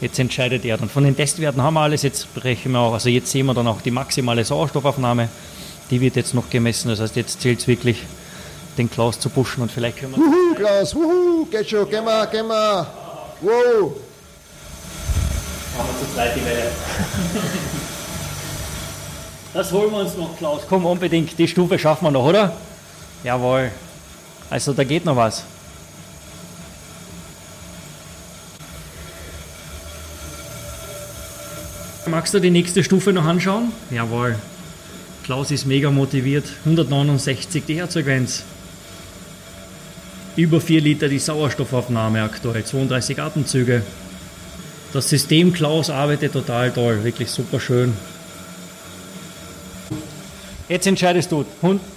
[0.00, 0.88] Jetzt entscheidet er dann.
[0.88, 3.66] Von den Testwerten haben wir alles, jetzt brechen wir auch, also jetzt sehen wir dann
[3.66, 5.28] auch die maximale Sauerstoffaufnahme,
[5.90, 6.88] die wird jetzt noch gemessen.
[6.88, 8.02] Das heißt, jetzt zählt es wirklich,
[8.76, 10.18] den Klaus zu pushen und vielleicht können wir.
[10.18, 12.86] Wuhu, Klaus, wuhu, geht schon, geh mal, geh mal.
[13.40, 13.92] Wow.
[15.76, 16.70] Machen wir zu zweit die Welle.
[19.52, 20.62] Das holen wir uns noch, Klaus.
[20.68, 21.38] Komm, unbedingt.
[21.38, 22.52] Die Stufe schaffen wir noch, oder?
[23.24, 23.70] Jawohl.
[24.50, 25.44] Also da geht noch was.
[32.06, 33.72] Magst du die nächste Stufe noch anschauen?
[33.90, 34.36] Jawohl.
[35.24, 36.44] Klaus ist mega motiviert.
[36.64, 38.44] 169 die Herzfrequenz.
[40.36, 42.64] Über 4 Liter die Sauerstoffaufnahme aktuell.
[42.64, 43.82] 32 Atemzüge.
[44.92, 47.04] Das System Klaus arbeitet total toll.
[47.04, 47.96] Wirklich super schön.
[50.68, 51.44] Jetzt entscheidest du.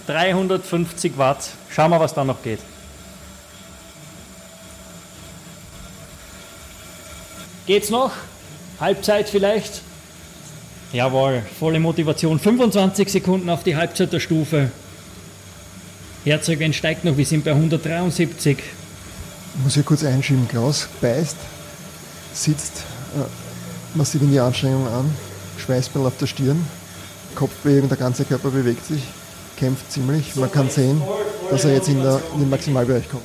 [0.07, 1.49] 350 Watt.
[1.69, 2.59] Schauen wir, was da noch geht.
[7.65, 8.11] Geht's noch?
[8.79, 9.81] Halbzeit vielleicht.
[10.91, 12.39] Jawohl, volle Motivation.
[12.39, 14.71] 25 Sekunden auf die Halbzeit der Stufe.
[16.25, 18.57] Herzogin steigt noch, wir sind bei 173.
[18.57, 20.47] Ich muss hier kurz einschieben.
[20.47, 21.37] Klaus beißt,
[22.43, 22.83] sitzt
[23.15, 25.13] äh, massiv in die Anstrengung an,
[25.57, 26.65] Schweißball auf der Stirn,
[27.35, 29.01] Kopfbewegung, der ganze Körper bewegt sich,
[29.57, 30.35] kämpft ziemlich.
[30.35, 31.01] Man kann sehen,
[31.49, 33.23] dass er jetzt in, der, in den Maximalbereich kommt.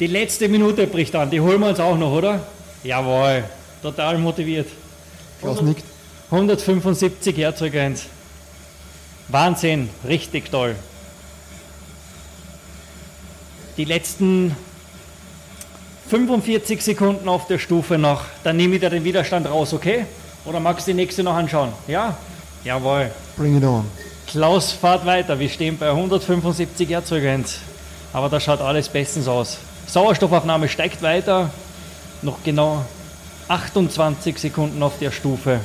[0.00, 2.46] Die letzte Minute bricht an, die holen wir uns auch noch, oder?
[2.84, 3.44] Jawohl,
[3.82, 4.68] total motiviert.
[5.40, 5.84] Klaus nickt.
[6.30, 8.04] 175 Herzogins.
[9.28, 10.74] Wahnsinn, richtig toll.
[13.76, 14.56] Die letzten
[16.08, 20.06] 45 Sekunden auf der Stufe noch, dann nehme ich da den Widerstand raus, okay?
[20.46, 21.70] Oder magst du die nächste noch anschauen?
[21.86, 22.16] Ja?
[22.64, 23.10] Jawohl.
[23.36, 23.84] Bring it on.
[24.26, 27.58] Klaus fahrt weiter, wir stehen bei 175 Herzogins.
[28.14, 29.58] Aber da schaut alles bestens aus.
[29.86, 31.50] Sauerstoffaufnahme steigt weiter,
[32.22, 32.84] noch genau
[33.48, 35.60] 28 Sekunden auf der Stufe.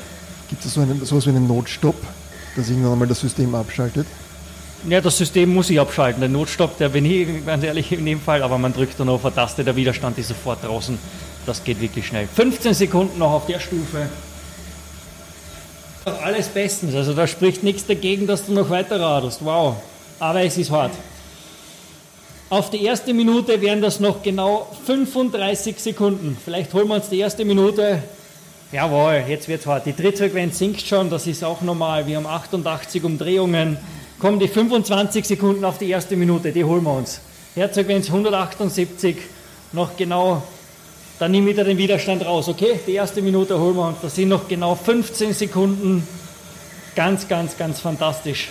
[0.50, 1.96] Gibt es so einen, sowas wie einen Notstopp,
[2.58, 4.08] dass irgendwann einmal das System abschaltet?
[4.90, 6.20] Ja, das System muss ich abschalten.
[6.20, 9.26] Der Notstopp, der bin ich ganz ehrlich in dem Fall, aber man drückt dann auf
[9.26, 11.00] eine Taste, der Widerstand ist sofort draußen.
[11.46, 12.28] Das geht wirklich schnell.
[12.28, 14.10] 15 Sekunden noch auf der Stufe.
[16.22, 19.40] Alles bestens, also da spricht nichts dagegen, dass du noch weiter radelst.
[19.46, 19.78] Wow,
[20.20, 20.92] aber es ist hart.
[22.50, 26.38] Auf die erste Minute wären das noch genau 35 Sekunden.
[26.44, 28.04] Vielleicht holen wir uns die erste Minute.
[28.74, 29.86] Jawohl, jetzt wird's hart.
[29.86, 32.06] Die Trittfrequenz sinkt schon, das ist auch normal.
[32.06, 33.78] Wir haben 88 Umdrehungen.
[34.24, 37.20] Kommen die 25 Sekunden auf die erste Minute, die holen wir uns.
[37.56, 39.18] Herzfrequenz 178,
[39.74, 40.42] noch genau,
[41.20, 42.80] dann nimm wieder den Widerstand raus, okay?
[42.88, 43.98] Die erste Minute holen wir uns.
[44.02, 46.08] Das sind noch genau 15 Sekunden.
[46.96, 48.48] Ganz, ganz, ganz fantastisch.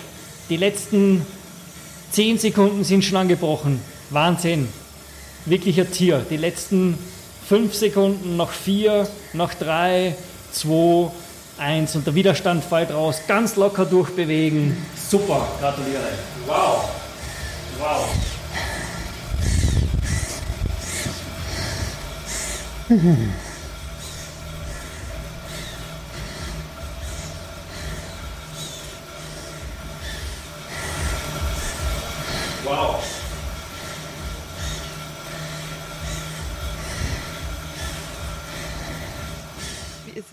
[0.50, 1.24] Die letzten
[2.10, 3.80] 10 Sekunden sind schon angebrochen.
[4.10, 4.68] Wahnsinn.
[5.46, 6.22] Wirklich ein Tier.
[6.28, 6.98] Die letzten
[7.48, 10.16] 5 Sekunden, noch 4, noch 3,
[10.52, 11.10] 2,
[11.62, 13.22] 1 und der Widerstand fällt raus.
[13.26, 14.76] Ganz locker durchbewegen.
[14.96, 16.02] Super, gratuliere.
[16.46, 16.88] Wow.
[17.78, 18.08] Wow.
[32.64, 33.11] Wow.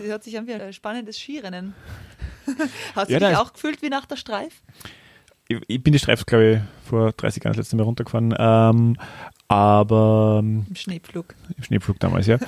[0.00, 1.74] Hört sich an wie ein spannendes Skirennen.
[2.94, 4.62] Hast Ja, du dich auch gefühlt wie nach der Streif?
[5.48, 6.44] Ich, ich bin die Streifen, glaube
[6.84, 8.34] ich, vor 30 Jahren das letzte Mal runtergefahren.
[8.38, 8.96] Ähm,
[9.48, 11.34] aber ähm, Im Schneepflug.
[11.56, 12.38] im Schneepflug damals, ja.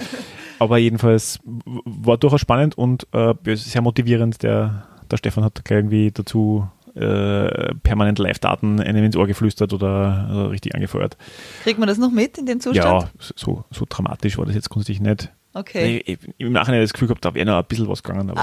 [0.59, 4.43] Aber jedenfalls war durchaus spannend und äh, sehr motivierend.
[4.45, 10.29] Der, der Stefan hat gleich irgendwie dazu äh, permanent Live-Daten einem ins Ohr geflüstert oder,
[10.31, 11.17] oder richtig angefeuert.
[11.65, 13.03] Kriegt man das noch mit in dem Zustand?
[13.05, 15.33] Ja, so, so dramatisch war das jetzt grundsätzlich nicht.
[15.55, 16.03] Okay.
[16.07, 18.41] Ich, ich, Im Nachhinein das Gefühl gehabt, da wäre noch ein bisschen was gegangen, aber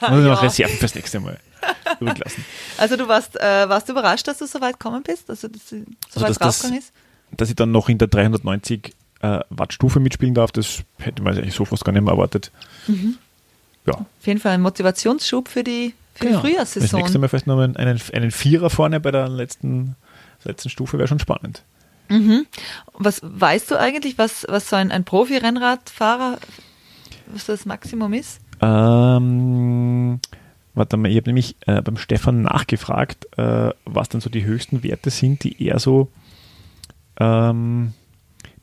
[0.00, 0.40] das muss ich noch Ja.
[0.40, 1.38] Reserven fürs nächste Mal
[1.98, 2.44] übrig lassen.
[2.78, 5.28] Also du warst, äh, warst du überrascht, dass du so weit gekommen bist?
[5.28, 6.92] Also, dass du so weit dass das- ist?
[7.32, 11.36] Dass ich dann noch in der 390 äh, Watt Stufe mitspielen darf, das hätte man
[11.36, 12.50] eigentlich so fast gar nicht mehr erwartet.
[13.86, 16.40] Ja, Auf jeden Fall ein Motivationsschub für die, für genau.
[16.42, 17.20] die Das nächste Frühjahrssaison.
[17.20, 19.96] Mal vielleicht noch einen, einen, einen Vierer vorne bei der letzten,
[20.44, 21.62] letzten Stufe wäre schon spannend.
[22.98, 26.38] Was weißt du eigentlich, was, was so ein, ein Profi-Rennradfahrer,
[27.26, 28.40] was das Maximum ist?
[28.60, 30.20] Ähm,
[30.74, 34.82] warte mal, ich habe nämlich äh, beim Stefan nachgefragt, äh, was dann so die höchsten
[34.82, 36.10] Werte sind, die er so,
[37.18, 37.94] ähm,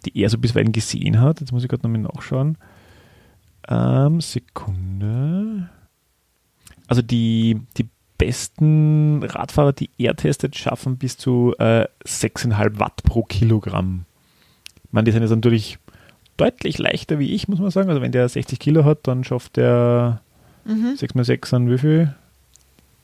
[0.06, 1.40] die er so bisweilen gesehen hat.
[1.40, 2.58] Jetzt muss ich gerade nochmal nachschauen.
[3.68, 5.70] Ähm, Sekunde.
[6.88, 13.24] Also die, die besten Radfahrer, die er testet, schaffen bis zu äh, 6,5 Watt pro
[13.24, 14.06] Kilogramm.
[14.86, 15.78] Ich meine, die sind jetzt natürlich
[16.38, 17.90] deutlich leichter wie ich, muss man sagen.
[17.90, 20.22] Also wenn der 60 Kilo hat, dann schafft der
[20.66, 22.16] 6 mal 6 an wie viel?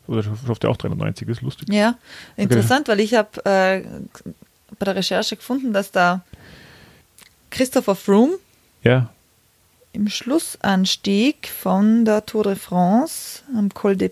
[0.08, 1.70] Oder schafft er auch 390, das ist lustig.
[1.72, 1.96] Ja,
[2.36, 3.84] interessant, weil ich habe äh,
[4.78, 6.22] bei der Recherche gefunden, dass da
[7.50, 8.34] Christopher Froome
[8.84, 9.10] Ja,
[9.94, 14.12] im Schlussanstieg von der Tour de France am Col de,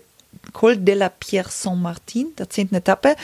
[0.52, 3.16] Col de la Pierre Saint-Martin, der zehnten Etappe,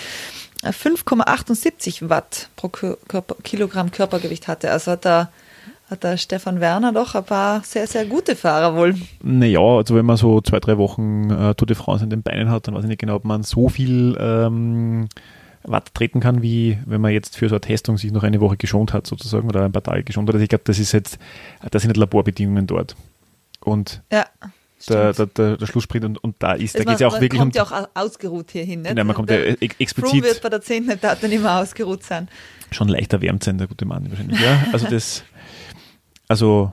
[0.63, 4.71] äh, 5,78 Watt pro Kö- Körper, Kilogramm Körpergewicht hatte.
[4.71, 5.31] Also hat der,
[5.91, 8.95] hat der Stefan Werner doch ein paar sehr, sehr gute Fahrer wohl.
[9.23, 12.51] naja, also wenn man so zwei, drei Wochen äh, Tour de France in den Beinen
[12.51, 15.09] hat, dann weiß ich nicht genau, ob man so viel ähm,
[15.65, 18.57] Watt treten kann, wie wenn man jetzt für so eine Testung sich noch eine Woche
[18.57, 20.35] geschont hat, sozusagen, oder ein paar Tage geschont hat.
[20.35, 21.19] Also ich glaube, das ist jetzt,
[21.71, 22.95] das sind nicht Laborbedingungen dort.
[23.61, 24.25] Und Ja,
[24.89, 27.17] der, der, der, der Schlusssprint und, und da ist, da Also geht es ja man-
[27.17, 27.53] auch wirklich man um.
[27.53, 28.83] kommt ja auch ausgeruht hier hin.
[28.83, 28.95] Ne?
[28.95, 32.29] Nein, man kommt ja Froome explizit wird bei der zehnten Etappe nicht mehr ausgeruht sein.
[32.71, 34.41] schon leicht erwärmt sein, der gute Mann wahrscheinlich.
[34.41, 35.25] Ja, also das,
[36.29, 36.73] also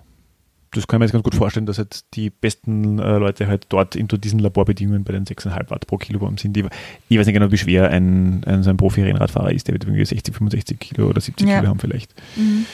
[0.71, 3.67] das kann ich mir jetzt ganz gut vorstellen, dass halt die besten äh, Leute halt
[3.69, 6.57] dort unter diesen Laborbedingungen bei den 6,5 Watt pro Kilogramm sind.
[6.57, 6.65] Ich,
[7.07, 9.67] ich weiß nicht genau, wie schwer ein, ein so ein Profi-Rennradfahrer ist.
[9.67, 11.59] Der wird irgendwie 60, 65 Kilo oder 70 ja.
[11.59, 12.13] Kilo haben vielleicht.
[12.35, 12.65] Mhm.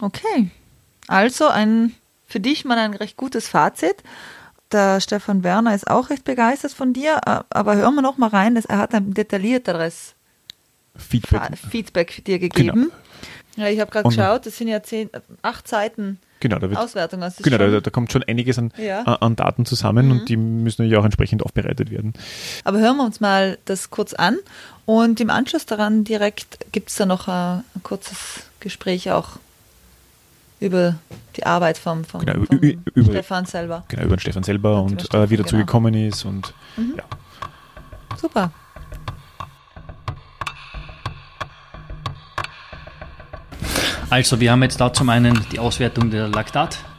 [0.00, 0.50] Okay.
[1.06, 1.92] Also ein
[2.34, 4.02] für dich mal ein recht gutes Fazit.
[4.72, 8.56] Der Stefan Werner ist auch recht begeistert von dir, aber hören wir noch mal rein,
[8.56, 10.16] dass er hat ein detaillierteres
[10.96, 12.90] Feedback, Feedback dir gegeben.
[13.54, 13.64] Genau.
[13.64, 15.10] Ja, ich habe gerade geschaut, das sind ja zehn,
[15.42, 17.22] acht Seiten genau, da wird, Auswertung.
[17.22, 19.04] Also genau, da, da, kommt schon einiges an, ja.
[19.04, 20.12] an Daten zusammen mhm.
[20.12, 22.14] und die müssen ja auch entsprechend aufbereitet werden.
[22.64, 24.38] Aber hören wir uns mal das kurz an
[24.86, 29.38] und im Anschluss daran direkt gibt es da noch ein, ein kurzes Gespräch auch
[30.64, 30.96] über
[31.36, 33.84] die Arbeit vom, vom, genau, vom über, Stefan selber.
[33.88, 35.66] Genau, über den Stefan selber und, und Stefan, äh, wie dazu genau.
[35.66, 36.94] gekommen ist und mhm.
[36.96, 37.04] ja.
[38.16, 38.50] Super.
[44.10, 46.28] Also wir haben jetzt da zum einen die Auswertung der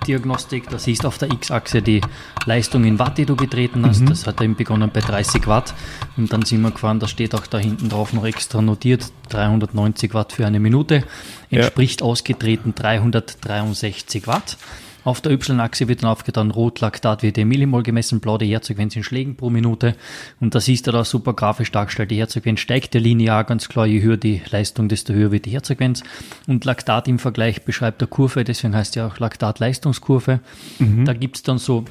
[0.05, 0.69] Laktatdiagnostik.
[0.69, 2.01] Da siehst auf der X-Achse die
[2.45, 4.01] Leistung in Watt, die du getreten hast.
[4.01, 4.07] Mhm.
[4.07, 5.73] Das hat eben begonnen bei 30 Watt.
[6.17, 10.13] Und dann sind wir gefahren, da steht auch da hinten drauf noch extra notiert, 390
[10.13, 11.03] Watt für eine Minute.
[11.49, 12.07] Entspricht ja.
[12.07, 14.57] ausgetreten 363 Watt.
[15.05, 18.95] Auf der Y-Achse wird dann aufgetan, Rot Laktat wird in Millimol gemessen, blau die Herzfrequenz
[18.95, 19.95] in Schlägen pro Minute.
[20.39, 23.85] Und da siehst du da super grafisch dargestellt, die Herzfrequenz steigt ja linear ganz klar,
[23.85, 26.03] je höher die Leistung, desto höher wird die Herzfrequenz.
[26.47, 30.39] Und Laktat im Vergleich beschreibt der Kurve, deswegen heißt ja auch Laktat-Leistungskurve.
[30.79, 31.05] Mhm.
[31.05, 31.85] Da gibt's dann so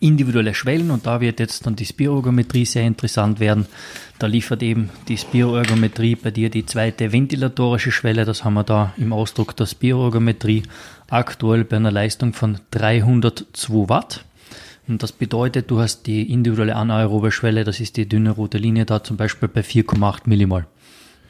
[0.00, 3.66] individuelle Schwellen und da wird jetzt dann die Spiroergometrie sehr interessant werden.
[4.18, 8.94] Da liefert eben die Spiroergometrie bei dir die zweite ventilatorische Schwelle, das haben wir da
[8.96, 10.62] im Ausdruck der Spiroergometrie
[11.10, 14.24] aktuell bei einer Leistung von 302 Watt.
[14.88, 18.86] Und das bedeutet, du hast die individuelle anaerobe Schwelle, das ist die dünne rote Linie
[18.86, 20.66] da zum Beispiel bei 4,8 Millimol.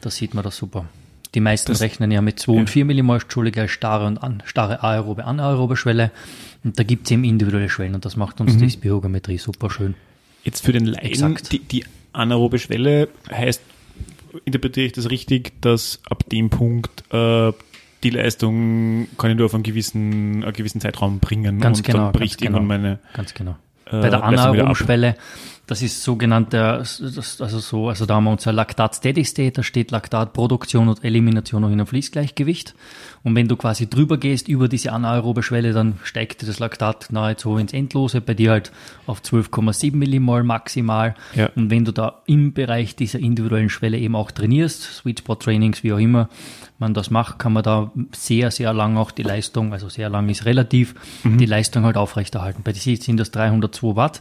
[0.01, 0.85] Da sieht man das super.
[1.35, 2.59] Die meisten das, rechnen ja mit 2 ja.
[2.59, 6.11] und 4 Millimol, Entschuldige, starre und an, starre aerobe, anaerobe Schwelle.
[6.63, 8.59] Und da gibt es eben individuelle Schwellen und das macht uns mhm.
[8.59, 9.95] die Spirometrie super schön.
[10.43, 13.61] Jetzt für den Laien, die, die anaerobe Schwelle heißt,
[14.45, 17.51] interpretiere ich das richtig, dass ab dem Punkt äh,
[18.03, 21.59] die Leistung kann ich nur auf einen gewissen, einen gewissen Zeitraum bringen.
[21.59, 21.99] Ganz und genau.
[22.05, 22.99] Dann bricht ganz irgendwann genau, meine.
[23.13, 23.55] Ganz genau.
[23.85, 25.15] Äh, Bei der anaeroben Schwelle
[25.71, 29.91] das ist sogenannte, also so, also da haben wir unser Laktat Steady State, da steht
[29.91, 32.75] Laktatproduktion und Elimination noch in einem Fließgleichgewicht.
[33.23, 37.55] Und wenn du quasi drüber gehst, über diese anaerobe Schwelle, dann steigt das Laktat nahezu
[37.55, 38.73] ins Endlose, bei dir halt
[39.07, 41.15] auf 12,7 Millimol maximal.
[41.35, 41.49] Ja.
[41.55, 45.83] Und wenn du da im Bereich dieser individuellen Schwelle eben auch trainierst, Sweet Spot Trainings,
[45.83, 46.27] wie auch immer
[46.79, 50.27] man das macht, kann man da sehr, sehr lang auch die Leistung, also sehr lang
[50.27, 51.37] ist relativ, mhm.
[51.37, 52.61] die Leistung halt aufrechterhalten.
[52.61, 54.19] Bei dir sind das 302 Watt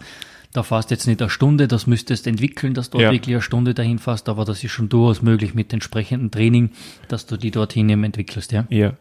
[0.52, 3.12] da fährst jetzt nicht eine Stunde, das müsstest entwickeln, dass du dort ja.
[3.12, 6.70] wirklich eine Stunde dahin fährst, aber das ist schon durchaus möglich mit entsprechendem Training,
[7.08, 8.66] dass du die dorthin eben entwickelst, ja.
[8.68, 8.94] Ja.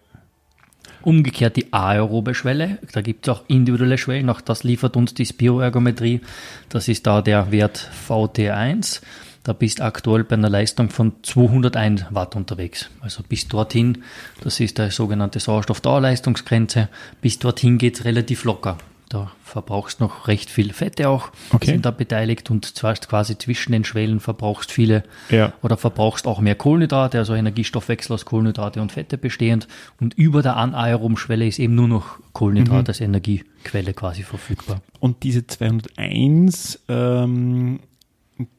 [1.02, 5.26] Umgekehrt die aerobe Schwelle, da gibt es auch individuelle Schwellen, auch das liefert uns die
[5.26, 6.20] Spiroergometrie.
[6.68, 9.02] Das ist da der Wert VT1.
[9.44, 12.90] Da bist aktuell bei einer Leistung von 201 Watt unterwegs.
[13.00, 14.04] Also bis dorthin,
[14.42, 16.90] das ist der sogenannte Sauerstoffdauerleistungsgrenze,
[17.22, 18.78] bis dorthin geht es relativ locker.
[19.10, 21.66] Da verbrauchst noch recht viel Fette auch, okay.
[21.66, 25.52] sind da beteiligt und zwar quasi zwischen den Schwellen verbrauchst viele ja.
[25.64, 29.68] oder verbrauchst auch mehr Kohlenhydrate, also Energiestoffwechsel aus Kohlenhydrate und Fette bestehend
[30.00, 32.88] und über der anaeroben Schwelle ist eben nur noch Kohlenhydrat mhm.
[32.88, 34.82] als Energiequelle quasi verfügbar.
[35.00, 37.80] Und diese 201 ähm,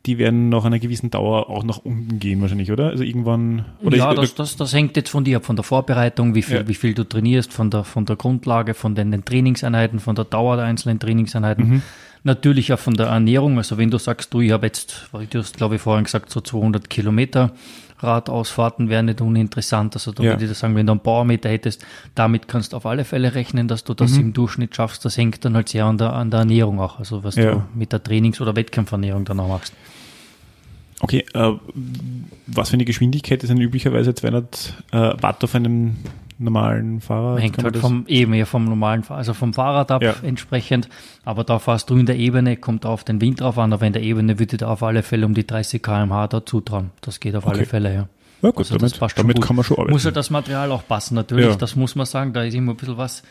[0.06, 2.88] die werden nach einer gewissen Dauer auch nach unten gehen wahrscheinlich, oder?
[2.88, 3.64] Also irgendwann.
[3.82, 6.56] Oder ja, das, das, das hängt jetzt von dir ab, von der Vorbereitung, wie viel,
[6.56, 6.68] ja.
[6.68, 10.24] wie viel du trainierst, von der, von der Grundlage, von den, den Trainingseinheiten, von der
[10.26, 11.68] Dauer der einzelnen Trainingseinheiten.
[11.68, 11.82] Mhm.
[12.22, 13.56] Natürlich auch von der Ernährung.
[13.56, 16.40] Also wenn du sagst, du, ich habe jetzt, du hast glaube ich vorhin gesagt, so
[16.40, 17.52] 200 Kilometer
[18.02, 19.94] Radausfahrten wären nicht uninteressant.
[19.94, 20.30] Also da ja.
[20.32, 21.84] würde ich sagen, wenn du einen Baumeter hättest,
[22.14, 24.20] damit kannst du auf alle Fälle rechnen, dass du das mhm.
[24.20, 25.04] im Durchschnitt schaffst.
[25.04, 27.52] Das hängt dann halt sehr an der, an der Ernährung auch, also was ja.
[27.52, 29.74] du mit der Trainings- oder Wettkampfernährung dann auch machst.
[31.00, 31.52] Okay, äh,
[32.46, 35.96] was für eine Geschwindigkeit ist denn üblicherweise 200 äh, Watt auf einem
[36.40, 37.40] normalen Fahrrad?
[37.40, 40.14] Hängt halt vom, eben eher vom normalen, also vom Fahrrad ab ja.
[40.22, 40.88] entsprechend.
[41.24, 43.92] Aber da fährst du in der Ebene, kommt auf den Wind drauf an, aber in
[43.92, 46.90] der Ebene würde da auf alle Fälle um die 30 km/h da zutrauen.
[47.00, 47.56] Das geht auf okay.
[47.56, 48.08] alle Fälle, ja.
[48.42, 49.92] Ja gut, also damit, damit kann man schon arbeiten.
[49.92, 51.56] Muss halt das Material auch passen, natürlich, ja.
[51.56, 53.22] das muss man sagen, da ist immer ein bisschen was,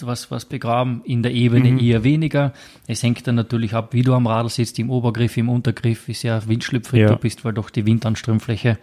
[0.00, 1.80] was, was begraben, in der Ebene mhm.
[1.80, 2.52] eher weniger.
[2.86, 6.14] Es hängt dann natürlich ab, wie du am Radl sitzt, im Obergriff, im Untergriff, wie
[6.14, 7.08] sehr windschlüpfrig ja.
[7.08, 8.78] du bist, weil doch die Windanströmfläche,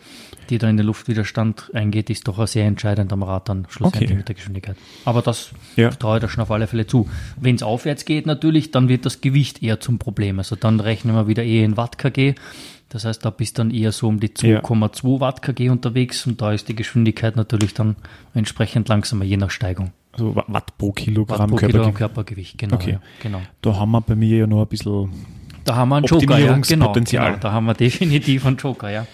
[0.51, 4.17] die da in den Luftwiderstand eingeht, ist doch sehr entscheidend am Rad dann schlussendlich okay.
[4.17, 4.75] mit der Geschwindigkeit.
[5.05, 5.89] Aber das ja.
[5.89, 7.09] traue ich da schon auf alle Fälle zu.
[7.39, 10.37] Wenn es aufwärts geht natürlich, dann wird das Gewicht eher zum Problem.
[10.37, 12.35] Also dann rechnen wir wieder eher in Watt kg
[12.91, 15.19] das heißt, da bist dann eher so um die 2,2 ja.
[15.21, 17.95] Watt kg unterwegs und da ist die Geschwindigkeit natürlich dann
[18.33, 19.91] entsprechend langsamer, je nach Steigung.
[20.11, 21.71] Also Watt pro Kilogramm Watt pro Körpergewicht.
[21.71, 22.75] Kilogramm Körpergewicht, genau.
[22.75, 22.91] Okay.
[22.91, 23.41] Ja, genau.
[23.61, 25.09] Da haben wir bei mir ja noch ein bisschen
[25.63, 27.35] Da haben wir einen Joker, ja, genau, genau.
[27.39, 29.07] Da haben wir definitiv einen Joker, ja.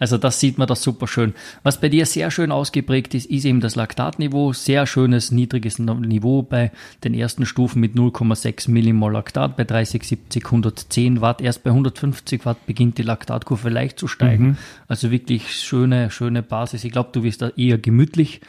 [0.00, 1.34] Also das sieht man das super schön.
[1.62, 4.54] Was bei dir sehr schön ausgeprägt ist, ist eben das Laktatniveau.
[4.54, 6.72] Sehr schönes, niedriges Niveau bei
[7.04, 11.42] den ersten Stufen mit 0,6 Millimol Laktat, bei 30, 70, 110 Watt.
[11.42, 14.56] Erst bei 150 Watt beginnt die Laktatkurve leicht zu steigen.
[14.88, 16.82] Also wirklich schöne, schöne Basis.
[16.82, 18.40] Ich glaube, du wirst da eher gemütlich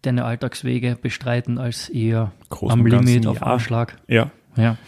[0.00, 3.46] deine Alltagswege bestreiten als eher Groß am und Ganzen, Limit auf ja.
[3.46, 3.96] Anschlag.
[4.08, 4.30] Ja.
[4.56, 4.78] Ja,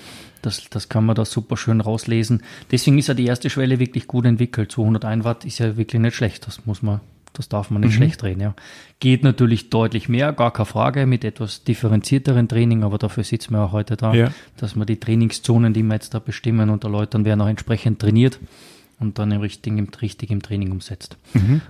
[0.43, 2.43] das, das kann man da super schön rauslesen.
[2.71, 4.71] Deswegen ist ja die erste Schwelle wirklich gut entwickelt.
[4.73, 6.47] 201 Watt ist ja wirklich nicht schlecht.
[6.47, 7.01] Das muss man,
[7.33, 7.97] das darf man nicht Mhm.
[7.97, 8.41] schlecht reden.
[8.41, 8.55] Ja.
[9.01, 13.61] Geht natürlich deutlich mehr, gar keine Frage, mit etwas differenzierteren Training, aber dafür sitzen wir
[13.63, 14.31] auch heute da, Ja.
[14.57, 18.39] dass wir die Trainingszonen, die wir jetzt da bestimmen und erläutern, werden auch entsprechend trainiert
[18.99, 21.19] und dann im richtigen, richtig im Training umsetzt.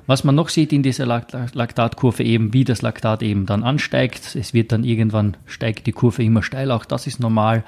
[0.06, 4.36] Was man noch sieht in dieser Lak- Laktatkurve eben, wie das Laktat eben dann ansteigt.
[4.36, 7.64] Es wird dann irgendwann, steigt die Kurve immer steil, auch das ist normal,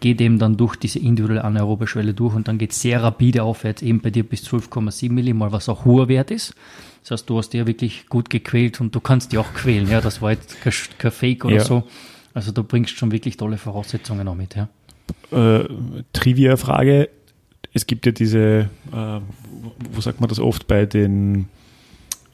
[0.00, 3.82] geht eben dann durch diese individuelle anaerobe Schwelle durch und dann geht sehr rapide aufwärts,
[3.82, 6.54] eben bei dir bis 12,7 Millimol, was auch hoher Wert ist.
[7.02, 10.00] Das heißt, du hast dir wirklich gut gequält und du kannst dich auch quälen, ja,
[10.00, 10.72] das war jetzt kein,
[11.12, 11.64] Fake oder Ja.
[11.64, 11.84] so.
[12.34, 14.68] Also du bringst schon wirklich tolle Voraussetzungen auch mit, ja.
[15.32, 15.68] Äh,
[16.12, 17.08] Trivia-Frage.
[17.72, 19.20] Es gibt ja diese, äh,
[19.92, 21.46] wo sagt man das oft bei den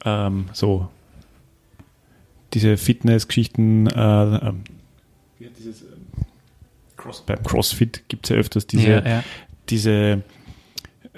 [0.05, 0.89] ähm, so
[2.55, 4.53] diese Fitness-Geschichten, äh,
[5.39, 5.85] wie hat dieses,
[7.07, 9.25] Cross, beim CrossFit gibt es ja öfters diese, ja, ja.
[9.69, 10.23] diese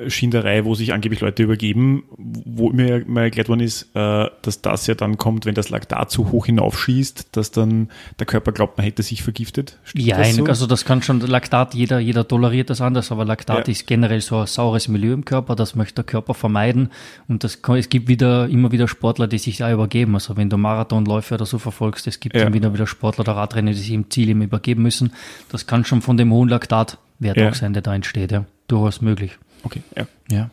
[0.06, 4.86] Schinderei, wo sich angeblich Leute übergeben, wo mir mal erklärt worden ist, äh, dass das
[4.86, 8.84] ja dann kommt, wenn das Laktat zu hoch hinaufschießt, dass dann der Körper glaubt, man
[8.84, 9.78] hätte sich vergiftet.
[9.84, 10.44] Stimmt Ja, das so?
[10.46, 13.72] also das kann schon Laktat, jeder, jeder toleriert das anders, aber Laktat Ja.
[13.72, 16.90] ist generell so ein saures Milieu im Körper, das möchte der Körper vermeiden.
[17.26, 20.14] Und das kann, es gibt wieder, immer wieder Sportler, die sich da übergeben.
[20.14, 22.42] Also wenn du Marathonläufe oder so verfolgst, es gibt Ja.
[22.42, 25.12] immer wieder, wieder Sportler oder Radrenner, die sich im Ziel immer übergeben müssen.
[25.50, 27.48] Das kann schon von dem hohen Laktatwert Ja.
[27.48, 28.44] auch sein, der da entsteht, ja.
[28.68, 29.38] Durchaus möglich.
[29.68, 30.06] Okay, ja.
[30.30, 30.50] Ja.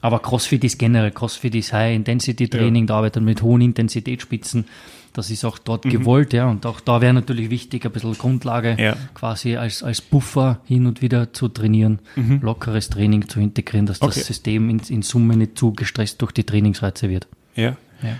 [0.00, 4.66] Aber CrossFit ist generell, CrossFit ist High-Intensity-Training, da arbeitet man mit hohen Intensitätsspitzen.
[5.14, 6.48] Das ist auch dort gewollt, ja.
[6.50, 8.96] Und auch da wäre natürlich wichtig, ein bisschen Grundlage Ja.
[9.14, 14.12] quasi als, als Buffer hin und wieder zu trainieren, lockeres Training zu integrieren, dass Okay.
[14.16, 17.28] das System in, in Summe nicht zu gestresst durch die Trainingsreize wird.
[17.54, 17.76] Ja.
[18.02, 18.16] Ja.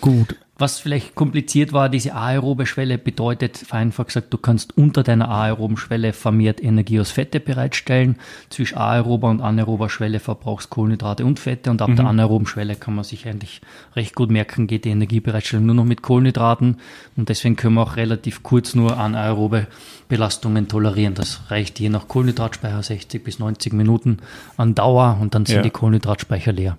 [0.00, 0.36] Gut.
[0.60, 5.78] Was vielleicht kompliziert war, diese aerobe Schwelle bedeutet, vereinfacht gesagt, du kannst unter deiner aeroben
[5.78, 8.16] Schwelle vermehrt Energie aus Fette bereitstellen.
[8.50, 12.94] Zwischen aerober und anaerober Schwelle verbrauchst Kohlenhydrate und Fette und ab der anaeroben Schwelle kann
[12.94, 13.62] man sich eigentlich
[13.96, 16.76] recht gut merken, geht die Energiebereitstellung nur noch mit Kohlenhydraten
[17.16, 19.66] und deswegen können wir auch relativ kurz nur anaerobe
[20.10, 21.14] Belastungen tolerieren.
[21.14, 24.18] Das reicht je nach Kohlenhydratspeicher 60 bis 90 Minuten
[24.58, 25.62] an Dauer und dann sind Ja.
[25.62, 26.76] die Kohlenhydratspeicher leer.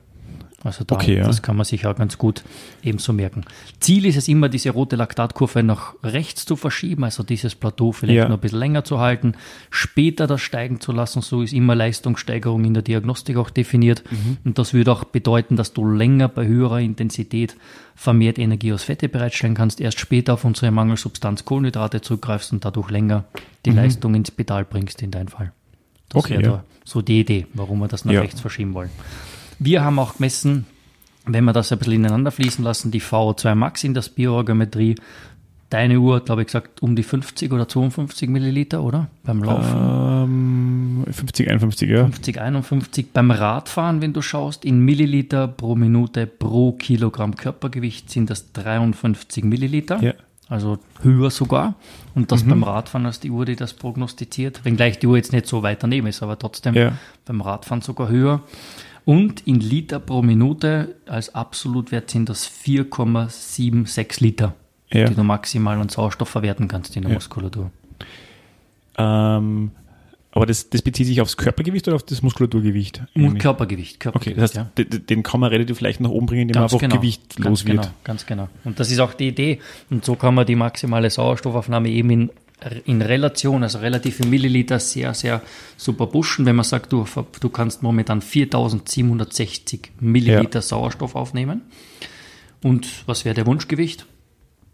[0.63, 1.24] Also da, Okay, ja.
[1.26, 2.43] das kann man sich auch ganz gut
[2.84, 3.45] ebenso merken.
[3.80, 8.17] Ziel ist es immer, diese rote Laktatkurve nach rechts zu verschieben, also dieses Plateau vielleicht
[8.17, 8.30] Ja.
[8.30, 9.34] noch ein bisschen länger zu halten,
[9.71, 11.21] später das steigen zu lassen.
[11.24, 14.04] So ist immer Leistungssteigerung in der Diagnostik auch definiert.
[14.12, 14.38] Mhm.
[14.45, 17.56] Und das würde auch bedeuten, dass du länger bei höherer Intensität
[17.95, 22.89] vermehrt Energie aus Fette bereitstellen kannst, erst später auf unsere Mangelsubstanz Kohlenhydrate zurückgreifst und dadurch
[22.91, 23.26] länger
[23.65, 25.54] die Leistung ins Pedal bringst in dein Fall.
[26.10, 26.19] Das Mhm.
[26.19, 26.63] Okay, wäre ja.
[26.84, 28.89] so die Idee, warum wir das nach rechts verschieben wollen.
[29.63, 30.65] Wir haben auch gemessen,
[31.26, 34.95] wenn wir das ein bisschen ineinander fließen lassen, die VO2 Max in der Spiroergometrie.
[35.69, 39.08] Deine Uhr hat, glaube ich, gesagt, um die 50 oder 52 Milliliter, oder?
[39.24, 41.04] Beim Laufen.
[41.06, 42.06] Ähm, 50, 51, ja.
[42.06, 43.13] 50, 51.
[43.13, 49.43] Beim Radfahren, wenn du schaust, in Milliliter pro Minute pro Kilogramm Körpergewicht sind das 53
[49.43, 50.02] Milliliter.
[50.02, 50.13] Ja.
[50.50, 51.76] Also höher sogar.
[52.15, 54.65] Und das beim Radfahren als die Uhr, die das prognostiziert.
[54.65, 56.93] Wenngleich die Uhr jetzt nicht so weit daneben ist, aber trotzdem Ja.
[57.26, 58.41] beim Radfahren sogar höher.
[59.06, 64.56] Und in Liter pro Minute als Absolutwert sind das 4,76 Liter,
[64.92, 65.06] Ja.
[65.08, 67.16] die du maximal an Sauerstoff verwerten kannst in der Ja.
[67.16, 67.72] Muskulatur.
[68.98, 69.72] Ähm,
[70.34, 73.02] aber das, das bezieht sich aufs Körpergewicht oder auf das Muskulaturgewicht?
[73.16, 73.42] Eigentlich?
[73.42, 73.96] Körpergewicht.
[73.96, 75.00] Okay, Körpergewicht das heißt, ja.
[75.00, 77.82] den kann man relativ leicht nach oben bringen, indem man einfach Gewicht ganz los wird.
[77.82, 78.48] Genau, ganz genau.
[78.64, 79.60] Und das ist auch die Idee.
[79.89, 82.30] Und so kann man die maximale Sauerstoffaufnahme eben in,
[82.86, 85.41] in Relation, also relativ in Milliliter, sehr, sehr
[85.78, 86.45] super pushen.
[86.45, 87.05] Wenn man sagt, du,
[87.39, 91.62] du kannst momentan 4760 Milliliter Sauerstoff aufnehmen.
[92.64, 94.05] Und was wäre der Wunschgewicht?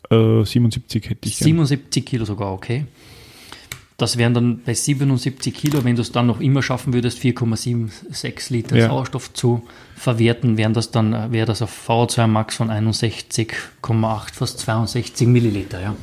[0.09, 1.45] Äh, 77 hätte ich gern.
[1.45, 2.85] 77 Kilo sogar, okay.
[3.95, 8.51] Das wären dann bei 77 Kilo, wenn du es dann noch immer schaffen würdest, 4,76
[8.53, 8.89] Liter Ja.
[8.89, 9.63] Sauerstoff zu
[9.95, 15.81] verwerten, wären das dann, äh, wäre das auf VO2 Max von 61,8, fast 62 Milliliter,
[15.81, 15.95] ja.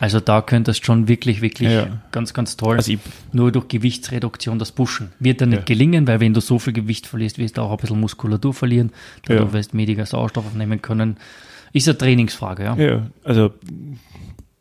[0.00, 1.98] Also da könntest schon wirklich, wirklich Ja.
[2.12, 2.92] ganz, ganz toll Also
[3.32, 5.10] nur durch Gewichtsreduktion das pushen.
[5.18, 5.64] Wird dann nicht Ja.
[5.64, 8.92] gelingen, weil wenn du so viel Gewicht verlierst, wirst du auch ein bisschen Muskulatur verlieren,
[9.26, 9.40] da Ja.
[9.40, 11.16] du wirst weniger Sauerstoff aufnehmen können.
[11.72, 12.76] Ist eine Trainingsfrage, ja.
[12.76, 13.52] Ja, also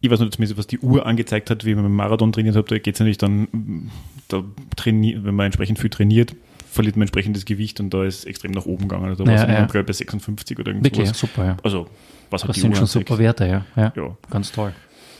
[0.01, 2.77] ich weiß nicht, was die Uhr angezeigt hat, wie man beim Marathon trainiert hat, da
[2.77, 3.89] geht es natürlich dann,
[4.27, 4.43] da
[4.75, 6.35] trainiert, wenn man entsprechend viel trainiert,
[6.69, 9.05] verliert man entsprechendes Gewicht und da ist extrem nach oben gegangen.
[9.05, 9.81] Also da ja, war es ja.
[9.81, 10.91] bei 56 oder irgendwas.
[10.91, 11.57] Wirklich, super, ja.
[11.63, 11.88] Also,
[12.29, 13.07] was hat das die sind Uhr schon anzeigt.
[13.07, 13.65] super Werte, ja.
[13.75, 14.17] Ja.
[14.29, 14.73] Ganz toll.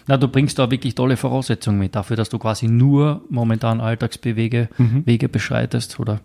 [0.08, 4.70] Na, du bringst da wirklich tolle Voraussetzungen mit, dafür, dass du quasi nur momentan Alltagsbewege
[4.78, 5.05] Mhm.
[5.05, 6.20] Wege beschreitest oder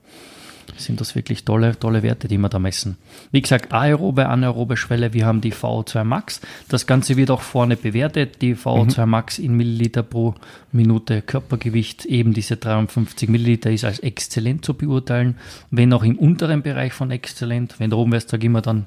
[0.77, 2.97] sind das wirklich tolle, tolle Werte, die wir da messen.
[3.31, 6.41] Wie gesagt, aerobe, anaerobe Schwelle, wir haben die VO2 Max.
[6.69, 8.41] Das Ganze wird auch vorne bewertet.
[8.43, 10.35] Die VO2 Max in Milliliter pro
[10.71, 15.37] Minute Körpergewicht, eben diese 53 Milliliter ist als exzellent zu beurteilen.
[15.71, 18.87] Wenn auch im unteren Bereich von exzellent, wenn du oben wärst, sag ich immer dann,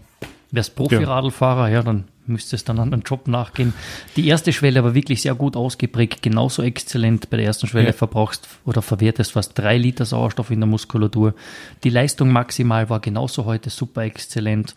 [0.51, 3.73] wärst Profi-Radlfahrer, ja, dann müsste es dann an den Job nachgehen.
[4.15, 7.29] Die erste Schwelle aber wirklich sehr gut ausgeprägt, genauso exzellent.
[7.29, 7.93] Bei der ersten Schwelle Ja.
[7.93, 11.33] verbrauchst oder verwertest fast drei Liter Sauerstoff in der Muskulatur.
[11.83, 14.75] Die Leistung maximal war genauso heute super exzellent.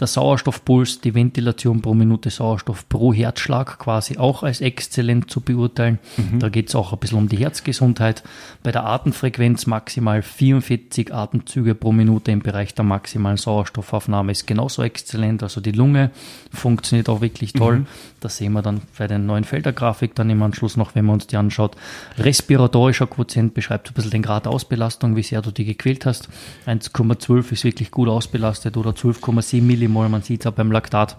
[0.00, 5.98] Der Sauerstoffpuls, die Ventilation pro Minute Sauerstoff pro Herzschlag quasi auch als exzellent zu beurteilen.
[6.38, 8.22] Da geht es auch ein bisschen um die Herzgesundheit.
[8.62, 14.82] Bei der Atemfrequenz maximal 44 Atemzüge pro Minute im Bereich der maximalen Sauerstoffaufnahme ist genauso
[14.84, 15.42] exzellent.
[15.42, 16.12] Also die Lunge
[16.52, 17.86] funktioniert auch wirklich toll.
[18.20, 21.26] Das sehen wir dann bei der neuen Feldergrafik dann im Anschluss noch, wenn man uns
[21.26, 21.76] die anschaut.
[22.18, 26.28] Respiratorischer Quotient beschreibt so ein bisschen den Grad Ausbelastung, wie sehr du die gequält hast.
[26.66, 30.08] 1,12 ist wirklich gut ausbelastet oder 12,7 Millimol.
[30.08, 31.16] Man sieht es auch beim Laktat,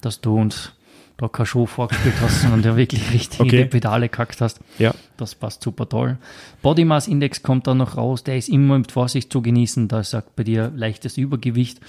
[0.00, 0.72] dass du uns
[1.16, 3.62] da kein Show vorgespielt hast, sondern der wirklich richtig in Okay.
[3.64, 4.60] die Pedale kackt hast.
[4.78, 4.92] Ja.
[5.16, 6.18] Das passt super toll.
[6.62, 8.24] Body Mass Index kommt dann noch raus.
[8.24, 9.86] Der ist immer mit Vorsicht zu genießen.
[9.88, 11.80] Da sagt bei dir leichtes Übergewicht.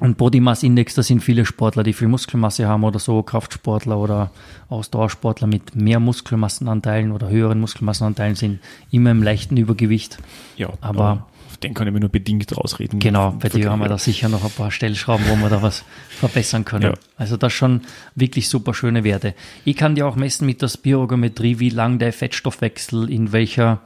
[0.00, 3.98] Und Body Mass Index, da sind viele Sportler, die viel Muskelmasse haben oder so, Kraftsportler
[3.98, 4.30] oder
[4.68, 10.18] Ausdauersportler mit mehr Muskelmassenanteilen oder höheren Muskelmassenanteilen sind immer im leichten Übergewicht.
[10.56, 13.00] Ja, Aber- auf den kann ich mir nur bedingt rausreden.
[13.00, 15.82] Genau, bei dir haben wir da sicher noch ein paar Stellschrauben, wo wir da was
[16.10, 16.84] verbessern können.
[16.84, 16.94] Ja.
[17.16, 17.80] Also das schon
[18.14, 19.34] wirklich super schöne Werte.
[19.64, 23.80] Ich kann dir auch messen mit der Spirogometrie, wie lang der Fettstoffwechsel in welcher,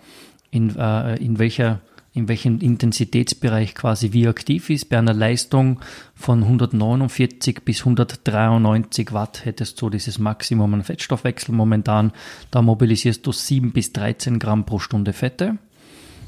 [0.50, 1.80] in, äh, in welcher
[2.14, 4.88] in welchem Intensitätsbereich quasi wie aktiv ist.
[4.88, 5.80] Bei einer Leistung
[6.14, 12.12] von 149 bis 193 Watt hättest du dieses Maximum an Fettstoffwechsel momentan.
[12.50, 15.58] Da mobilisierst du 7 bis 13 Gramm pro Stunde Fette.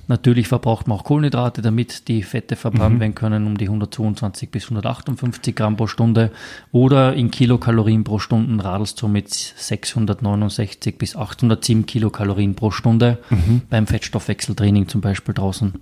[0.06, 4.64] Natürlich verbraucht man auch Kohlenhydrate, damit die Fette verbrannt werden können, um die 122 bis
[4.64, 6.30] 158 Gramm pro Stunde.
[6.72, 13.18] Oder in Kilokalorien pro Stunde radelst du mit 669 bis 807 Kilokalorien pro Stunde
[13.70, 15.72] beim Fettstoffwechseltraining zum Beispiel draußen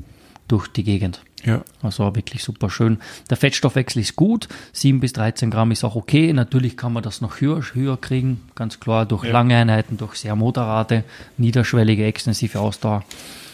[0.48, 1.22] durch die Gegend.
[1.44, 1.62] Ja.
[1.82, 2.98] Also wirklich super schön.
[3.30, 6.32] Der Fettstoffwechsel ist gut, 7 bis 13 Gramm ist auch okay.
[6.32, 9.32] Natürlich kann man das noch höher, höher kriegen, ganz klar, durch Ja.
[9.32, 11.04] lange Einheiten, durch sehr moderate,
[11.38, 12.60] niederschwellige, extensive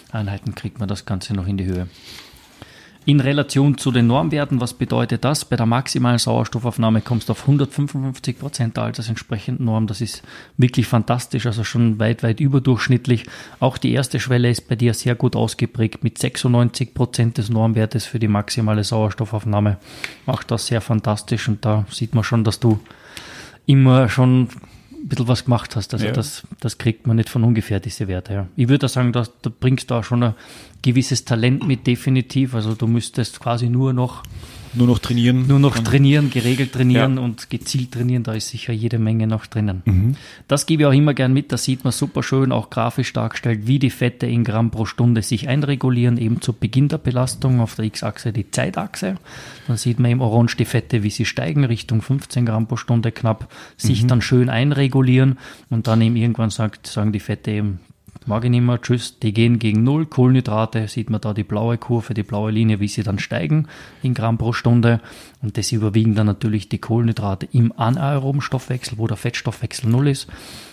[0.09, 1.86] Ausdauereinheiten kriegt man das Ganze noch in die Höhe.
[3.04, 5.46] In Relation zu den Normwerten, was bedeutet das?
[5.46, 9.86] Bei der maximalen Sauerstoffaufnahme kommst du auf 155 Prozent der altersentsprechenden Norm.
[9.86, 10.22] Das ist
[10.59, 13.24] wirklich fantastisch, also schon weit, weit überdurchschnittlich.
[13.61, 18.04] Auch die erste Schwelle ist bei dir sehr gut ausgeprägt mit 96 Prozent des Normwertes
[18.04, 19.78] für die maximale Sauerstoffaufnahme.
[20.26, 22.78] Auch das sehr fantastisch und da sieht man schon, dass du
[23.64, 24.48] immer schon
[25.09, 25.94] ein bisschen was gemacht hast.
[25.94, 26.12] Also Ja.
[26.12, 28.32] das, das kriegt man nicht von ungefähr, diese Werte.
[28.34, 28.46] Ja.
[28.56, 30.34] Ich würde sagen, dass, da bringst du auch schon ein
[30.82, 32.54] gewisses Talent mit, definitiv.
[32.54, 34.22] Also du müsstest quasi nur noch,
[34.78, 35.46] Nur noch trainieren.
[35.46, 37.22] nur noch trainieren, geregelt trainieren Ja.
[37.22, 38.22] und gezielt trainieren.
[38.22, 39.82] Da ist sicher jede Menge noch drinnen.
[39.84, 40.16] Mhm.
[40.46, 41.52] Das gebe ich auch immer gern mit.
[41.52, 45.22] Das sieht man super schön, auch grafisch dargestellt, wie die Fette in Gramm pro Stunde
[45.22, 47.60] sich einregulieren, eben zu Beginn der Belastung.
[47.60, 49.16] Auf der X-Achse die Zeitachse.
[49.66, 53.12] Dann sieht man im Orange die Fette, wie sie steigen, Richtung 15 Gramm pro Stunde
[53.12, 55.38] knapp, sich dann schön einregulieren
[55.70, 57.80] und dann eben irgendwann sagt, sagen die Fette eben,
[58.26, 60.06] mag ich nicht mehr, tschüss, die gehen gegen Null.
[60.06, 63.66] Kohlenhydrate, sieht man da die blaue Kurve, die blaue Linie, wie sie dann steigen
[64.02, 65.00] in Gramm pro Stunde.
[65.42, 70.26] Und das überwiegen dann natürlich die Kohlenhydrate im anaeroben Stoffwechsel, wo der Fettstoffwechsel null ist.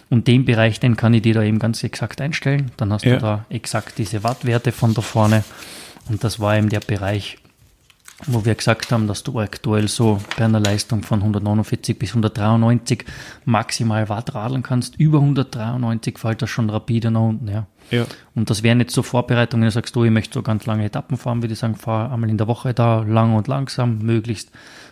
[0.09, 2.71] Und den Bereich, den kann ich dir da eben ganz exakt einstellen.
[2.77, 3.15] Dann hast Ja.
[3.15, 5.43] du da exakt diese Wattwerte von da vorne.
[6.09, 7.37] Und das war eben der Bereich,
[8.27, 13.03] wo wir gesagt haben, dass du aktuell so bei einer Leistung von 149 bis 193
[13.43, 14.95] maximal Watt radeln kannst.
[14.97, 17.67] Über 193 fällt das schon rapide nach unten, ja.
[17.91, 18.05] Ja.
[18.33, 20.85] Und das wären jetzt so Vorbereitungen, wenn du sagst, du, ich möchte so ganz lange
[20.85, 24.49] Etappen fahren, würde ich sagen, fahr einmal in der Woche da, lang und langsam, möglichst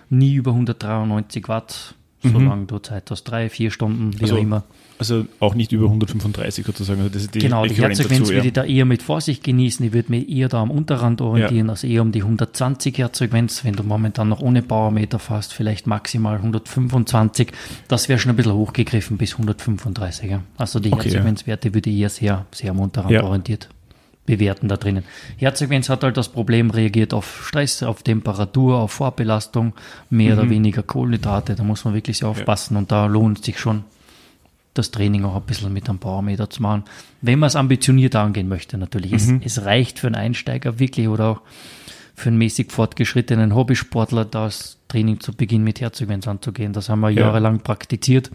[0.09, 4.63] nie über 193 Watt, solange du Zeit hast, drei, vier Stunden, wie Also, auch immer.
[4.99, 6.99] Also auch nicht über 135 sozusagen.
[7.01, 8.45] Also das ist die Genau, die Herzfrequenz dazu, würde ja.
[8.45, 9.85] ich da eher mit Vorsicht genießen.
[9.85, 13.65] Ich würde mich eher da am Unterrand orientieren, also eher um die 120 Herzfrequenz.
[13.65, 17.51] Wenn du momentan noch ohne Powermeter fährst, vielleicht maximal 125.
[17.87, 20.29] Das wäre schon ein bisschen hochgegriffen bis 135.
[20.29, 20.41] Ja.
[20.57, 21.15] Also die Okay, ja.
[21.15, 23.23] Herzfrequenzwerte würde ich eher sehr, sehr am Unterrand Ja.
[23.23, 23.69] orientiert
[24.25, 25.03] bewerten da drinnen.
[25.37, 29.73] Herzfrequenz hat halt das Problem, reagiert auf Stress, auf Temperatur, auf Vorbelastung,
[30.09, 30.39] mehr Mhm.
[30.39, 31.55] oder weniger Kohlenhydrate.
[31.55, 33.83] Da muss man wirklich sehr aufpassen und da lohnt sich schon,
[34.73, 36.83] das Training auch ein bisschen mit einem Powermeter zu machen.
[37.21, 39.11] Wenn man es ambitioniert angehen möchte, natürlich.
[39.11, 39.41] Mhm.
[39.43, 41.41] Es, es, reicht für einen Einsteiger wirklich oder auch
[42.15, 46.73] für einen mäßig fortgeschrittenen Hobbysportler, das Training zu Beginn mit Herzogwens anzugehen.
[46.73, 47.21] Das haben wir ja.
[47.21, 48.31] jahrelang praktiziert.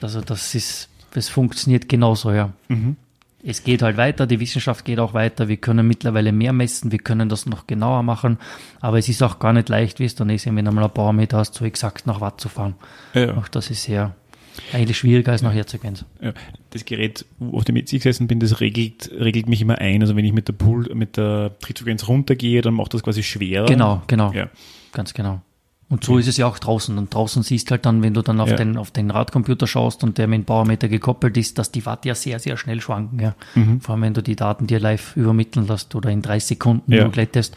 [0.00, 2.52] Also das ist, das funktioniert genauso, ja.
[2.68, 2.96] Mhm.
[3.44, 5.46] Es geht halt weiter, die Wissenschaft geht auch weiter.
[5.46, 8.38] Wir können mittlerweile mehr messen, wir können das noch genauer machen,
[8.80, 10.90] aber es ist auch gar nicht leicht, wie es dann ist, wenn du mal ein
[10.90, 12.74] Powermeter hast, so exakt nach Watt zu fahren.
[13.14, 13.36] Ja.
[13.36, 14.16] Auch das ist sehr,
[14.72, 15.98] eigentlich schwieriger als nachher zu gehen.
[16.20, 16.32] Ja,
[16.70, 20.02] das Gerät, auf dem ich gesessen bin, das regelt, regelt mich immer ein.
[20.02, 23.66] Also wenn ich mit der Pool, mit der Trittfrequenz runtergehe, dann macht das quasi schwerer.
[23.66, 24.32] Genau, genau.
[24.32, 24.48] Ja.
[24.92, 25.42] Ganz genau.
[25.90, 26.20] Und so okay.
[26.20, 26.98] ist es ja auch draußen.
[26.98, 28.56] Und draußen siehst halt dann, wenn du dann auf, ja.
[28.56, 32.04] den, auf den Radcomputer schaust und der mit dem Powermeter gekoppelt ist, dass die Watt
[32.04, 33.20] ja sehr, sehr schnell schwanken.
[33.20, 33.34] Ja.
[33.54, 33.80] Mhm.
[33.80, 37.08] Vor allem, wenn du die Daten dir live übermitteln lässt oder in drei Sekunden ja.
[37.08, 37.56] glättest,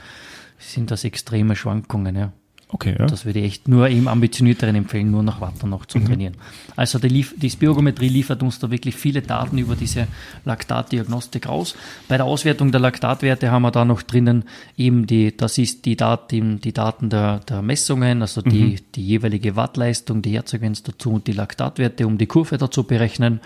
[0.60, 2.16] sind das extreme Schwankungen.
[2.16, 2.32] Ja.
[2.74, 3.06] Okay, ja.
[3.06, 6.06] Das würde ich echt nur im ambitionierteren empfehlen, nur nach Watt noch zu mhm.
[6.06, 6.38] trainieren.
[6.76, 10.08] Also die, Lief die Spirometrie liefert uns da wirklich viele Daten über diese
[10.46, 11.76] Laktatdiagnostik aus.
[12.08, 14.46] Bei der Auswertung der Laktatwerte haben wir da noch drinnen
[14.78, 18.76] eben die, das ist die Daten, die Daten der, der Messungen, also die, mhm.
[18.96, 23.42] die jeweilige Wattleistung, die Herzfrequenz dazu und die Laktatwerte, um die Kurve dazu berechnen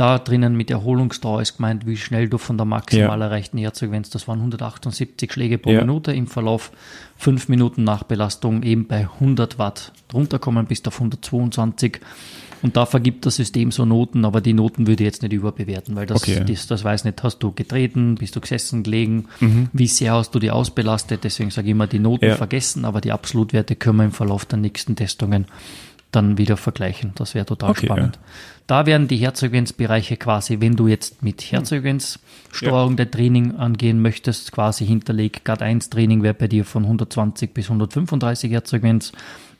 [0.00, 3.26] da drinnen mit Erholungsdauer ist gemeint, wie schnell du von der maximal ja.
[3.26, 5.80] erreichten Herzfrequenz, das waren 178 Schläge pro ja.
[5.80, 6.72] Minute im Verlauf
[7.18, 12.00] fünf Minuten nach Belastung eben bei 100 Watt runterkommen bis auf 122
[12.62, 15.94] und da vergibt das System so Noten, aber die Noten würde ich jetzt nicht überbewerten,
[15.96, 16.44] weil das, okay.
[16.46, 19.68] das, das weiß nicht, hast du getreten, bist du gesessen, gelegen, mhm.
[19.74, 22.36] wie sehr hast du die ausbelastet, deswegen sage ich immer, die Noten ja.
[22.36, 25.44] vergessen, aber die Absolutwerte können wir im Verlauf der nächsten Testungen
[26.12, 27.12] dann wieder vergleichen.
[27.14, 28.16] Das wäre total okay, spannend.
[28.16, 28.22] Ja.
[28.70, 32.96] Da werden die Herzfrequenzbereiche quasi, wenn du jetzt mit Herzfrequenzsteuerung ja.
[32.98, 35.44] der Training angehen möchtest, quasi hinterlegt.
[35.44, 39.10] GAD 1 Training wäre bei dir von 120 bis 135 Herzfrequenz.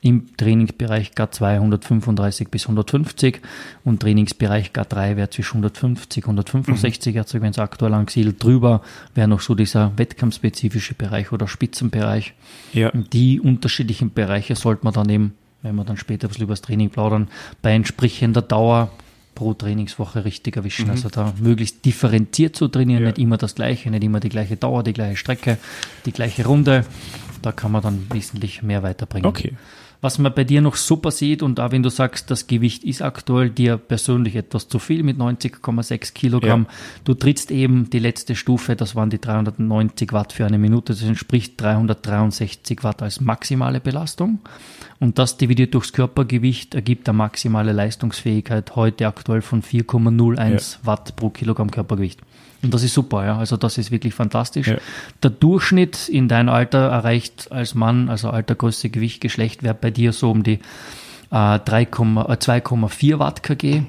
[0.01, 3.41] Im Trainingsbereich GAD 2 135 bis 150
[3.85, 7.17] und Trainingsbereich GAD 3 wäre zwischen 150 und 165 mhm.
[7.17, 8.41] Herzfrequenz aktuell angesiedelt.
[8.41, 8.81] Drüber
[9.17, 12.35] wäre noch so dieser wettkampfspezifische Bereich oder Spitzenbereich.
[12.73, 12.93] Ja.
[12.93, 16.63] Die unterschiedlichen Bereiche sollte man dann eben wenn wir dann später ein bisschen über das
[16.63, 17.29] Training plaudern,
[17.63, 18.91] bei entsprechender Dauer
[19.35, 20.87] pro Trainingswoche richtig erwischen.
[20.87, 20.91] Mhm.
[20.91, 23.09] Also da möglichst differenziert zu trainieren, ja.
[23.09, 25.59] nicht immer das Gleiche, nicht immer die gleiche Dauer, die gleiche Strecke,
[26.05, 26.85] die gleiche Runde.
[27.43, 29.27] Da kann man dann wesentlich mehr weiterbringen.
[29.27, 29.55] Okay.
[30.03, 33.03] Was man bei dir noch super sieht und auch wenn du sagst, das Gewicht ist
[33.03, 36.75] aktuell dir persönlich etwas zu viel mit 90,6 Kilogramm, ja.
[37.05, 41.03] du trittst eben die letzte Stufe, das waren die 390 Watt für eine Minute, das
[41.03, 44.39] entspricht 363 Watt als maximale Belastung.
[45.01, 50.59] Und das dividiert durchs Körpergewicht ergibt eine maximale Leistungsfähigkeit heute aktuell von 4,01 ja.
[50.83, 52.21] Watt pro Kilogramm Körpergewicht.
[52.63, 53.39] Und das ist super, ja.
[53.39, 54.69] Also das ist wirklich fantastisch.
[54.69, 54.77] Ja.
[55.23, 59.91] Der Durchschnitt in deinem Alter erreicht als Mann, also Alter, Größe, Gewicht, Geschlecht, wäre bei
[59.91, 60.61] dir so um die
[61.31, 63.85] äh, 2,4 äh, Watt kg.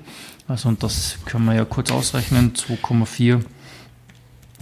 [0.47, 2.53] Also und das können wir ja kurz ausrechnen.
[2.53, 3.41] 2,4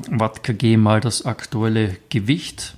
[0.09, 2.75] Watt kg mal das aktuelle Gewicht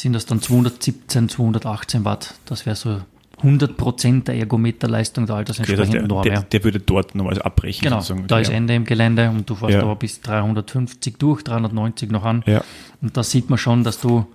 [0.00, 2.34] sind das dann 217, 218 Watt.
[2.46, 3.00] Das wäre so
[3.38, 6.22] 100 Prozent der Ergometerleistung der altersentsprechenden okay, Norm.
[6.24, 7.84] Der, der, würde dort nochmal abbrechen.
[7.84, 8.26] Genau, sozusagen.
[8.26, 9.82] da ist Ende im Gelände und du fährst ja.
[9.82, 12.42] aber bis 350 durch, 390 noch an.
[12.46, 12.62] Ja.
[13.00, 14.26] Und da sieht man schon, dass du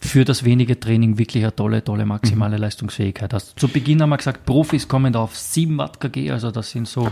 [0.00, 2.62] für das wenige Training wirklich eine tolle, tolle maximale mhm.
[2.62, 3.58] Leistungsfähigkeit hast.
[3.58, 6.88] Zu Beginn haben wir gesagt, Profis kommen da auf 7 Watt kg, also das sind
[6.88, 7.10] so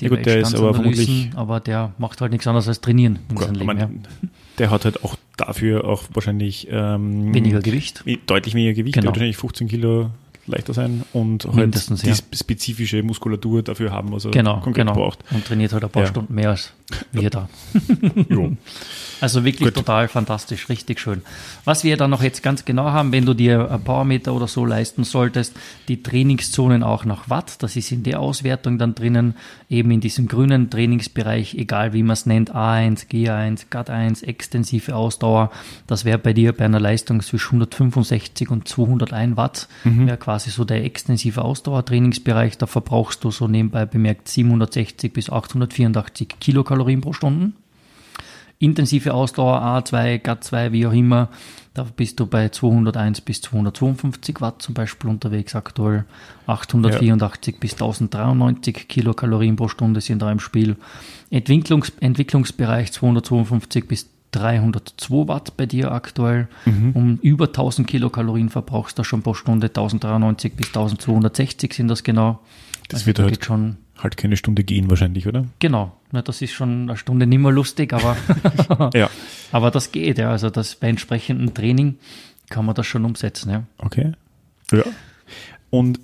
[0.00, 3.34] ja gut, der ist aber vermutlich, aber der macht halt nichts anderes als trainieren in
[3.34, 3.66] gut, seinem Leben.
[3.66, 3.90] Man, ja.
[4.58, 8.04] Der hat halt auch dafür auch wahrscheinlich ähm, weniger Gewicht.
[8.26, 9.08] Deutlich weniger Gewicht, genau.
[9.08, 10.10] wahrscheinlich 15 Kilo
[10.50, 12.14] leichter sein und halt die ja.
[12.14, 14.94] spezifische Muskulatur dafür haben, was er genau, konkret genau.
[14.94, 15.20] braucht.
[15.30, 16.08] Und trainiert halt ein paar ja.
[16.08, 16.72] Stunden mehr als
[17.12, 17.48] wir da.
[19.20, 19.74] also wirklich Gut.
[19.74, 21.22] total fantastisch, richtig schön.
[21.64, 24.64] Was wir dann noch jetzt ganz genau haben, wenn du dir ein Powermeter oder so
[24.64, 25.54] leisten solltest,
[25.88, 29.34] die Trainingszonen auch nach Watt, das ist in der Auswertung dann drinnen,
[29.70, 35.50] eben in diesem grünen Trainingsbereich, egal wie man es nennt, A1, G1, GAT1, extensive Ausdauer,
[35.86, 40.08] das wäre bei dir bei einer Leistung zwischen 165 und 201 Watt, mhm.
[40.08, 46.40] wäre quasi so der extensive Ausdauertrainingsbereich, da verbrauchst du so nebenbei bemerkt 760 bis 884
[46.40, 47.52] Kilokalorien pro Stunde.
[48.60, 51.28] Intensive Ausdauer A2, GAT2, wie auch immer,
[51.72, 56.04] da bist du bei 201 bis 252 Watt zum Beispiel unterwegs aktuell.
[56.46, 57.60] 884 ja.
[57.60, 60.76] bis 1093 Kilokalorien pro Stunde sind da im Spiel.
[61.30, 66.48] Entwicklungs Entwicklungsbereich 252 bis 302 Watt bei dir aktuell.
[66.66, 66.90] Mhm.
[66.92, 69.68] Um über 1000 Kilokalorien verbrauchst du schon pro Stunde.
[69.68, 72.40] 1093 bis 1260 sind das genau.
[72.90, 75.46] Das also wird halt, schon halt keine Stunde gehen wahrscheinlich, oder?
[75.58, 75.92] Genau.
[76.12, 78.16] Na, das ist schon eine Stunde nicht mehr lustig, aber,
[78.94, 79.08] ja.
[79.52, 80.30] aber das geht, ja.
[80.30, 81.98] Also das bei entsprechendem Training
[82.48, 83.62] kann man das schon umsetzen, ja.
[83.78, 84.12] Okay.
[84.72, 84.84] Ja.
[85.70, 86.00] Und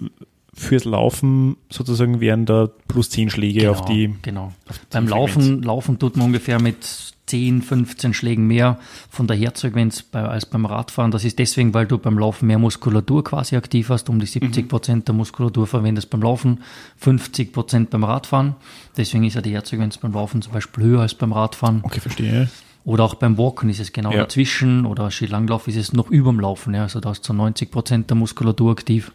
[0.55, 4.15] fürs Laufen sozusagen wären da plus 10 Schläge genau, auf die.
[4.23, 4.53] Genau.
[4.69, 8.79] Auf Beim Laufen, Laufen tut man ungefähr mit 10, 15 Schlägen mehr
[9.11, 11.11] von der Herzfrequenz bei, als beim Radfahren.
[11.11, 14.69] Das ist deswegen, weil du beim Laufen mehr Muskulatur quasi aktiv hast, um die 70
[14.69, 15.05] Prozent mhm.
[15.07, 16.63] der Muskulatur verwendest beim Laufen,
[16.99, 18.55] 50 Prozent beim Radfahren.
[18.97, 21.81] Deswegen ist ja die Herzfrequenz beim Laufen zum Beispiel höher als beim Radfahren.
[21.83, 22.49] Okay, verstehe.
[22.85, 24.19] Oder auch beim Walken ist es genau ja.
[24.19, 26.73] dazwischen oder Skilanglauf ist es noch überm Laufen.
[26.73, 26.83] Ja.
[26.83, 29.11] Also da ist zu 90 Prozent der Muskulatur aktiv.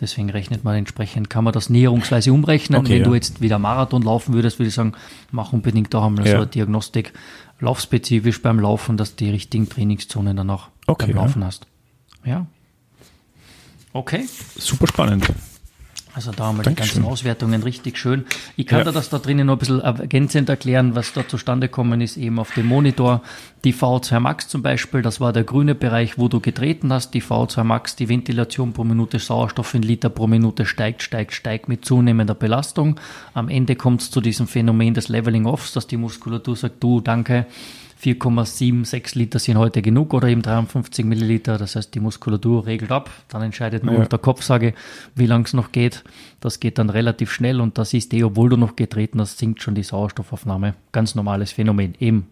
[0.00, 2.80] Deswegen rechnet man entsprechend, kann man das näherungsweise umrechnen.
[2.80, 3.04] Okay, Wenn ja.
[3.04, 4.94] du jetzt wieder Marathon laufen würdest, würde ich sagen,
[5.30, 6.32] mach unbedingt da einmal ja.
[6.32, 7.12] so eine Diagnostik,
[7.62, 11.46] laufspezifisch beim Laufen, dass du die richtigen Trainingszonen dann auch okay, beim Laufen ja.
[11.46, 11.66] hast.
[12.24, 12.46] Ja.
[13.92, 14.26] Okay.
[14.56, 15.32] Super spannend.
[16.14, 18.26] Also da haben wir die ganzen Auswertungen richtig schön.
[18.56, 18.84] Ich kann ja.
[18.84, 22.38] dir das da drinnen noch ein bisschen ergänzend erklären, was da zustande gekommen ist, eben
[22.38, 23.22] auf dem Monitor.
[23.64, 27.14] Die V2 Max zum Beispiel, das war der grüne Bereich, wo du getreten hast.
[27.14, 31.68] Die V2 Max, die Ventilation pro Minute Sauerstoff in Liter pro Minute steigt, steigt, steigt
[31.68, 33.00] mit zunehmender Belastung.
[33.32, 37.00] Am Ende kommt es zu diesem Phänomen des Leveling Offs, dass die Muskulatur sagt, du,
[37.00, 37.46] danke,
[38.02, 41.56] 4,76 Liter sind heute genug oder eben 53 Milliliter.
[41.56, 43.10] Das heißt, die Muskulatur regelt ab.
[43.28, 44.04] Dann entscheidet nur ja.
[44.06, 44.74] der Kopf, sage,
[45.14, 46.02] wie lang es noch geht.
[46.40, 49.62] Das geht dann relativ schnell und das ist eh, obwohl du noch getreten hast, sinkt
[49.62, 50.74] schon die Sauerstoffaufnahme.
[50.90, 51.94] Ganz normales Phänomen.
[52.00, 52.26] Eben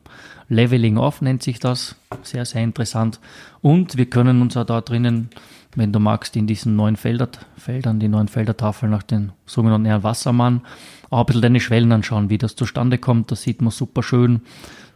[0.49, 1.95] Leveling off nennt sich das.
[2.25, 3.21] Sehr, sehr interessant.
[3.63, 5.31] Und wir können uns auch da drinnen,
[5.77, 10.63] wenn du magst, in diesen neuen Felder, Feldern, die neuen Feldertafeln nach den sogenannten Wassermann,
[11.11, 13.31] auch ein bisschen deine Schwellen anschauen, wie das zustande kommt.
[13.31, 14.41] Das sieht man super schön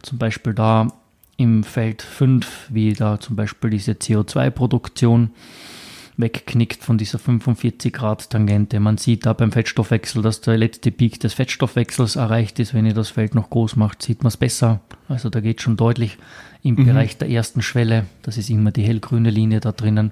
[0.05, 0.87] zum Beispiel da
[1.37, 5.31] im Feld 5, wie da zum Beispiel diese CO2-Produktion
[6.17, 8.79] wegknickt von dieser 45 Grad Tangente.
[8.79, 12.73] Man sieht da beim Fettstoffwechsel, dass der letzte Peak des Fettstoffwechsels erreicht ist.
[12.73, 14.79] Wenn ihr das Feld noch groß macht, sieht man es besser.
[15.09, 16.17] Also da geht schon deutlich
[16.63, 16.85] im mhm.
[16.85, 18.05] Bereich der ersten Schwelle.
[18.21, 20.11] Das ist immer die hellgrüne Linie da drinnen.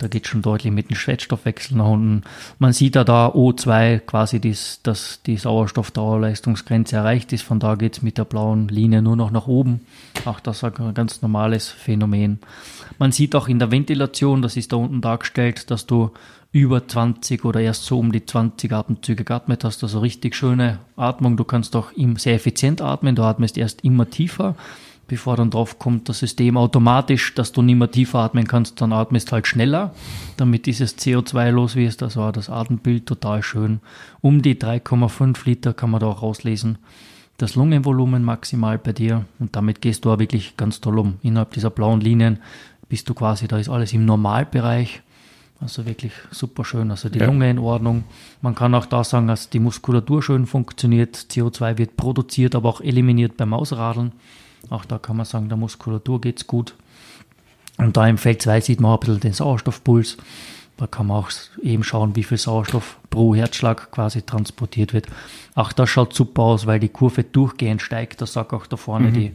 [0.00, 2.22] Da geht schon deutlich mit dem Fettstoffwechsel nach unten.
[2.58, 7.42] Man sieht ja da O2 quasi, dies, dass die Sauerstoffdauerleistungsgrenze erreicht ist.
[7.42, 9.80] Von da geht es mit der blauen Linie nur noch nach oben.
[10.24, 12.38] Auch das ist ein ganz normales Phänomen.
[12.98, 16.12] Man sieht auch in der Ventilation, das ist da unten dargestellt, dass du
[16.50, 19.82] über 20 oder erst so um die 20 Atemzüge geatmet hast.
[19.82, 21.36] Also richtig schöne Atmung.
[21.36, 23.14] Du kannst auch sehr effizient atmen.
[23.16, 24.56] Du atmest erst immer tiefer
[25.10, 28.92] bevor dann drauf kommt das System automatisch, dass du nicht mehr tiefer atmen kannst, dann
[28.92, 29.92] atmest halt schneller,
[30.36, 32.00] damit dieses CO2 los wirst.
[32.00, 33.80] Das war das Atembild total schön.
[34.20, 36.78] Um die 3,5 Liter kann man da auch rauslesen.
[37.38, 41.14] Das Lungenvolumen maximal bei dir und damit gehst du auch wirklich ganz toll um.
[41.22, 42.38] Innerhalb dieser blauen Linien
[42.88, 45.02] bist du quasi, da ist alles im Normalbereich.
[45.60, 46.92] Also wirklich super schön.
[46.92, 47.26] Also die ja.
[47.26, 48.04] Lunge in Ordnung.
[48.42, 51.16] Man kann auch da sagen, dass die Muskulatur schön funktioniert.
[51.16, 54.12] CO2 wird produziert, aber auch eliminiert beim Ausradeln.
[54.68, 56.74] Auch da kann man sagen, der Muskulatur geht es gut.
[57.78, 60.18] Und da im Feld 2 sieht man auch ein bisschen den Sauerstoffpuls.
[60.76, 61.30] Da kann man auch
[61.62, 65.06] eben schauen, wie viel Sauerstoff pro Herzschlag quasi transportiert wird.
[65.54, 68.20] Auch das schaut super aus, weil die Kurve durchgehend steigt.
[68.20, 69.14] Das sagt auch da vorne mhm.
[69.14, 69.32] die,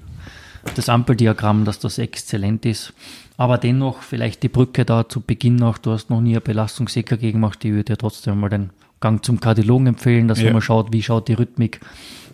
[0.76, 2.94] das Ampeldiagramm, dass das exzellent ist.
[3.38, 5.78] Aber dennoch vielleicht die Brücke da zu Beginn noch.
[5.78, 7.64] Du hast noch nie eine Belastungs-EKG gemacht.
[7.66, 8.70] Ich würde dir trotzdem mal den
[9.02, 10.52] Gang zum Kardiologen empfehlen, dass ja.
[10.52, 11.82] man schaut, wie schaut die Rhythmik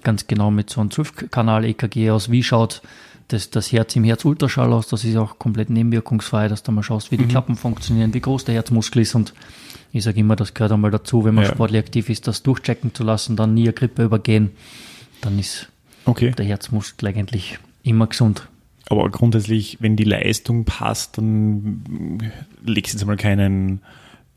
[0.04, 2.32] ganz genau mit so einem 12-Kanal-EKG aus.
[2.32, 2.82] Wie schaut
[3.28, 4.88] das, das Herz im Herzultraschall aus?
[4.88, 7.30] Das ist auch komplett nebenwirkungsfrei, dass du mal schaust, wie die mhm.
[7.30, 9.16] Klappen funktionieren, wie groß der Herzmuskel ist.
[9.16, 9.34] Und
[9.92, 11.52] ich sage immer, das gehört einmal dazu, wenn man ja.
[11.52, 14.52] sportlich aktiv ist, das durchchecken zu lassen, dann nie eine Grippe übergehen.
[15.22, 15.70] Dann ist
[16.06, 16.32] okay.
[16.32, 18.48] der Herzmuskel eigentlich immer gesund.
[18.90, 22.20] Aber grundsätzlich, wenn die Leistung passt, dann
[22.66, 23.82] legst du jetzt mal keinen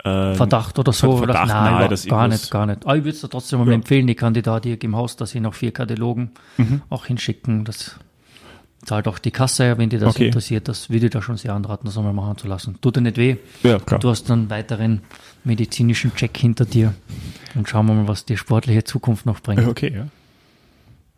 [0.05, 1.16] äh, Verdacht oder so.
[1.16, 2.84] Verdacht oder, nein, dass gar nicht, gar nicht.
[2.84, 3.74] Aber ich würde es trotzdem mal ja.
[3.74, 6.82] empfehlen, die Kandidatin im Haus, dass sie noch vier Kardiologen mhm.
[6.90, 7.64] auch hinschicken.
[7.64, 7.96] Das
[8.84, 10.26] zahlt auch die Kasse, wenn dir das okay.
[10.26, 10.68] interessiert.
[10.68, 12.78] Das würde ich da schon sehr anraten, das einmal machen zu lassen.
[12.82, 13.36] Tut dir nicht weh.
[13.62, 13.98] Ja, klar.
[13.98, 15.00] Du hast einen weiteren
[15.42, 16.92] medizinischen Check hinter dir.
[17.55, 19.66] Und schauen wir mal, was die sportliche Zukunft noch bringt.
[19.66, 20.07] Okay, ja.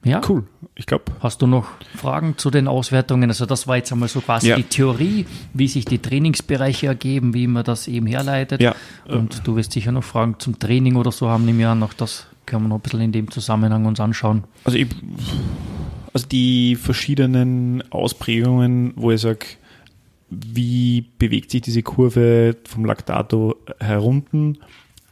[0.07, 0.21] Ja.
[0.27, 0.45] Cool.
[0.77, 1.05] Ich glaube.
[1.21, 3.29] Hast du noch Fragen zu den Auswertungen?
[3.29, 4.57] Also das war jetzt einmal so quasi ja.
[4.57, 8.61] die Theorie, wie sich die Trainingsbereiche ergeben, wie man das eben herleitet.
[8.61, 8.75] Ja.
[9.07, 11.93] Und du wirst sicher noch Fragen zum Training oder so haben im Jahr noch.
[11.93, 14.45] Das können wir noch ein bisschen in dem Zusammenhang uns anschauen.
[14.65, 14.89] Also, ich,
[16.13, 19.47] also die verschiedenen Ausprägungen, wo ich sage,
[20.31, 24.59] wie bewegt sich diese Kurve vom Lactato herunten,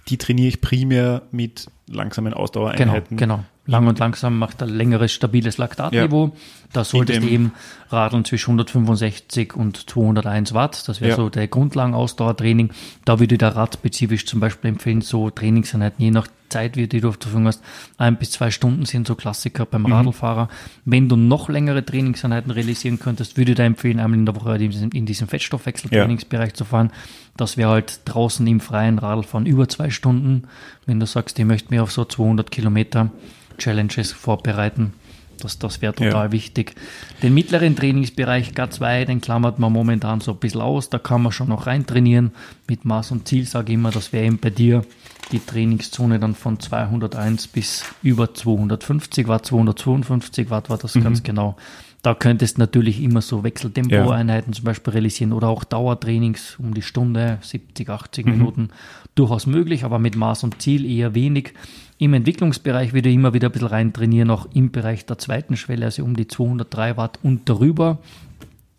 [0.09, 3.16] die trainiere ich primär mit langsamen Ausdauereinheiten.
[3.16, 3.45] Genau, genau.
[3.67, 6.27] Lang und langsam macht ein längeres, stabiles Laktatniveau.
[6.27, 6.33] Ja.
[6.75, 7.53] Da solltest du eben
[7.89, 10.87] radeln zwischen 165 und 201 Watt.
[10.87, 11.17] Das wäre ja.
[11.17, 12.71] so der Grundlagenausdauertraining.
[13.05, 16.87] Da würde ich der Rad spezifisch zum Beispiel empfehlen, so Trainingseinheiten je nach Zeit, wie
[16.87, 17.62] die du zur Verfügung hast.
[17.97, 19.93] Ein bis zwei Stunden sind so Klassiker beim mhm.
[19.93, 20.49] Radlfahrer.
[20.85, 24.57] Wenn du noch längere Trainingseinheiten realisieren könntest, würde ich dir empfehlen, einmal in der Woche
[24.57, 26.55] in diesem Fettstoffwechseltrainingsbereich ja.
[26.55, 26.93] zu fahren.
[27.37, 30.45] Das wäre halt draußen im freien Radlfahren über zwei Stunden.
[30.87, 33.11] Wenn du sagst, ich möchte mir auf so 200 Kilometer
[33.57, 34.93] Challenges vorbereiten,
[35.41, 36.33] das, das wäre total ja.
[36.33, 36.75] wichtig.
[37.23, 40.91] Den mittleren Trainingsbereich K2, den klammert man momentan so ein bisschen aus.
[40.91, 42.33] Da kann man schon noch rein trainieren.
[42.69, 44.85] Mit Maß und Ziel sage ich immer, das wäre eben bei dir
[45.33, 51.05] die Trainingszone dann von 201 bis über 250 Watt, 252 Watt war das mhm.
[51.05, 51.57] ganz genau.
[52.03, 54.57] Da könntest du natürlich immer so Wechseltempo-Einheiten ja.
[54.57, 58.33] zum Beispiel realisieren oder auch Dauertrainings um die Stunde, 70, 80 mhm.
[58.33, 58.69] Minuten.
[59.15, 61.55] Durchaus möglich, aber mit Maß und Ziel eher wenig.
[61.99, 65.57] Im Entwicklungsbereich würde ich immer wieder ein bisschen rein trainieren, auch im Bereich der zweiten
[65.57, 67.99] Schwelle, also um die 203 Watt und darüber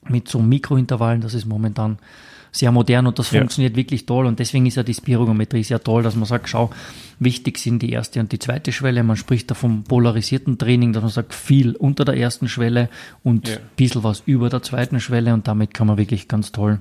[0.07, 1.21] mit so Mikrointervallen.
[1.21, 1.97] Das ist momentan
[2.51, 3.39] sehr modern und das ja.
[3.39, 4.25] funktioniert wirklich toll.
[4.25, 6.69] Und deswegen ist ja die Spirogometrie sehr toll, dass man sagt, schau,
[7.19, 9.03] wichtig sind die erste und die zweite Schwelle.
[9.03, 12.89] Man spricht da vom polarisierten Training, dass man sagt, viel unter der ersten Schwelle
[13.23, 13.55] und ja.
[13.55, 16.79] ein bisschen was über der zweiten Schwelle und damit kann man wirklich ganz toll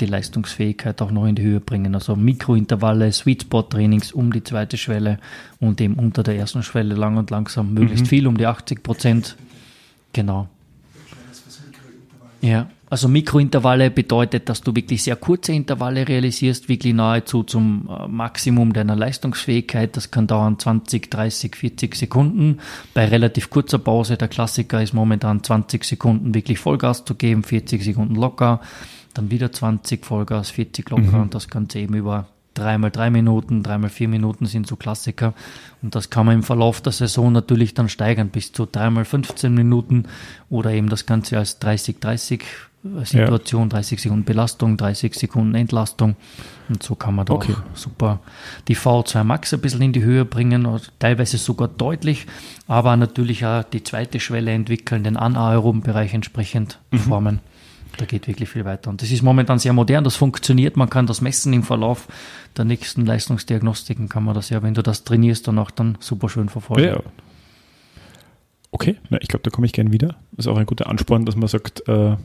[0.00, 1.94] die Leistungsfähigkeit auch noch in die Höhe bringen.
[1.94, 5.18] Also Mikrointervalle, Sweet Spot Trainings um die zweite Schwelle
[5.60, 8.08] und eben unter der ersten Schwelle lang und langsam möglichst mhm.
[8.08, 9.36] viel, um die 80 Prozent.
[10.12, 10.48] Genau.
[12.40, 18.06] Ja, also Mikrointervalle bedeutet, dass du wirklich sehr kurze Intervalle realisierst, wirklich nahezu zum äh,
[18.06, 19.96] Maximum deiner Leistungsfähigkeit.
[19.96, 22.58] Das kann dauern 20, 30, 40 Sekunden.
[22.92, 27.82] Bei relativ kurzer Pause, der Klassiker ist momentan 20 Sekunden wirklich Vollgas zu geben, 40
[27.82, 28.60] Sekunden locker,
[29.14, 31.22] dann wieder 20 Vollgas, 40 locker mhm.
[31.22, 35.34] und das Ganze eben über dreimal drei Minuten, dreimal vier Minuten sind so Klassiker.
[35.82, 39.52] Und das kann man im Verlauf der Saison natürlich dann steigern bis zu dreimal 15
[39.52, 40.04] Minuten
[40.48, 42.42] oder eben das Ganze als 30-30
[43.04, 43.68] Situation, ja.
[43.68, 46.16] 30 Sekunden Belastung, 30 Sekunden Entlastung.
[46.68, 47.54] Und so kann man da okay.
[47.74, 48.20] super
[48.68, 52.26] die V2 Max ein bisschen in die Höhe bringen, teilweise sogar deutlich,
[52.68, 56.98] aber natürlich auch die zweite Schwelle entwickeln, den anaeroben Bereich entsprechend mhm.
[56.98, 57.40] formen.
[57.96, 58.90] Da geht wirklich viel weiter.
[58.90, 62.08] Und das ist momentan sehr modern, das funktioniert, man kann das messen im Verlauf
[62.56, 66.28] der nächsten Leistungsdiagnostiken, kann man das ja, wenn du das trainierst, dann auch dann super
[66.28, 66.84] schön verfolgen.
[66.84, 67.00] Ja.
[68.70, 70.16] Okay, na, ich glaube, da komme ich gern wieder.
[70.36, 72.16] Das ist auch ein guter Ansporn, dass man sagt, äh,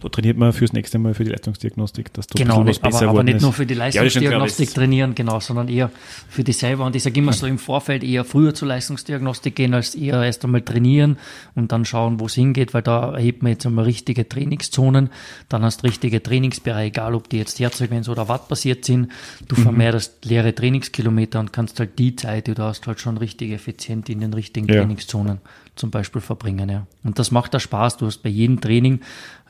[0.00, 3.10] da trainiert man fürs nächste Mal für die Leistungsdiagnostik, dass du genau, was besser aber,
[3.10, 3.42] aber nicht ist.
[3.42, 5.90] nur für die Leistungsdiagnostik ja, trainieren, genau, sondern eher
[6.28, 6.84] für die selber.
[6.84, 10.44] Und ich sage immer so im Vorfeld eher früher zur Leistungsdiagnostik gehen, als eher erst
[10.44, 11.16] einmal trainieren
[11.54, 15.08] und dann schauen, wo es hingeht, weil da erhebt man jetzt einmal richtige Trainingszonen,
[15.48, 19.12] dann hast du richtige Trainingsbereiche, egal ob die jetzt Herzfrequenz oder Watt basiert sind.
[19.48, 19.62] Du mhm.
[19.62, 24.10] vermehrst leere Trainingskilometer und kannst halt die Zeit, die du hast, halt schon richtig effizient
[24.10, 24.80] in den richtigen ja.
[24.80, 25.38] Trainingszonen
[25.80, 26.68] zum Beispiel verbringen.
[26.68, 26.86] Ja.
[27.02, 27.96] Und das macht da Spaß.
[27.96, 29.00] Du hast bei jedem Training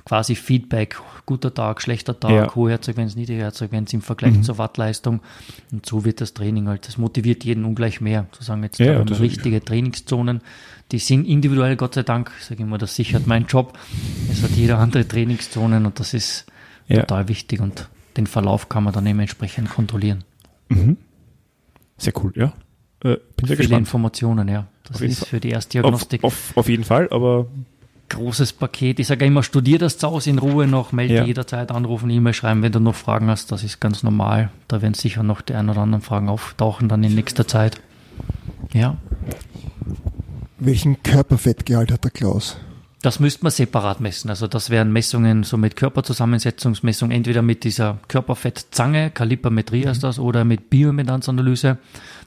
[0.04, 2.54] quasi Feedback, guter Tag, schlechter Tag, ja.
[2.54, 4.42] hohe Herzfrequenz, niedrige Herzfrequenz im Vergleich mhm.
[4.42, 5.20] zur Wattleistung.
[5.72, 6.86] Und so wird das Training halt.
[6.86, 8.26] Das motiviert jeden ungleich mehr.
[8.32, 10.40] Zu sagen, jetzt ja, da richtige Trainingszonen,
[10.92, 12.32] die sind individuell, Gott sei Dank.
[12.38, 13.78] Ich sage immer, das sichert mein Job.
[14.30, 16.46] Es hat jeder andere Trainingszonen und das ist
[16.88, 17.00] ja.
[17.00, 20.24] total wichtig und den Verlauf kann man dann eben entsprechend kontrollieren.
[20.68, 20.96] Mhm.
[21.98, 22.52] Sehr cool, ja.
[23.02, 23.80] Äh, bin sehr Viele gespannt.
[23.80, 24.66] Informationen, ja.
[24.84, 26.24] Das ist für die Erstdiagnostik.
[26.24, 27.46] Auf, auf, auf jeden Fall, aber
[28.10, 28.98] großes Paket.
[28.98, 31.24] Ich sage immer, studier das zu Hause in Ruhe noch, melde ja.
[31.24, 33.50] jederzeit anrufen, E-Mail schreiben, wenn du noch Fragen hast.
[33.52, 34.50] Das ist ganz normal.
[34.68, 37.80] Da werden sicher noch die ein oder anderen Fragen auftauchen dann in nächster Zeit.
[38.72, 38.96] Ja.
[40.58, 42.58] Welchen Körperfettgehalt hat der Klaus?
[43.02, 44.28] Das müsste man separat messen.
[44.28, 50.44] Also das wären Messungen so mit Körperzusammensetzungsmessung, entweder mit dieser Körperfettzange, Kalipermetrie heißt das, oder
[50.44, 51.78] mit Bioimpedanzanalyse.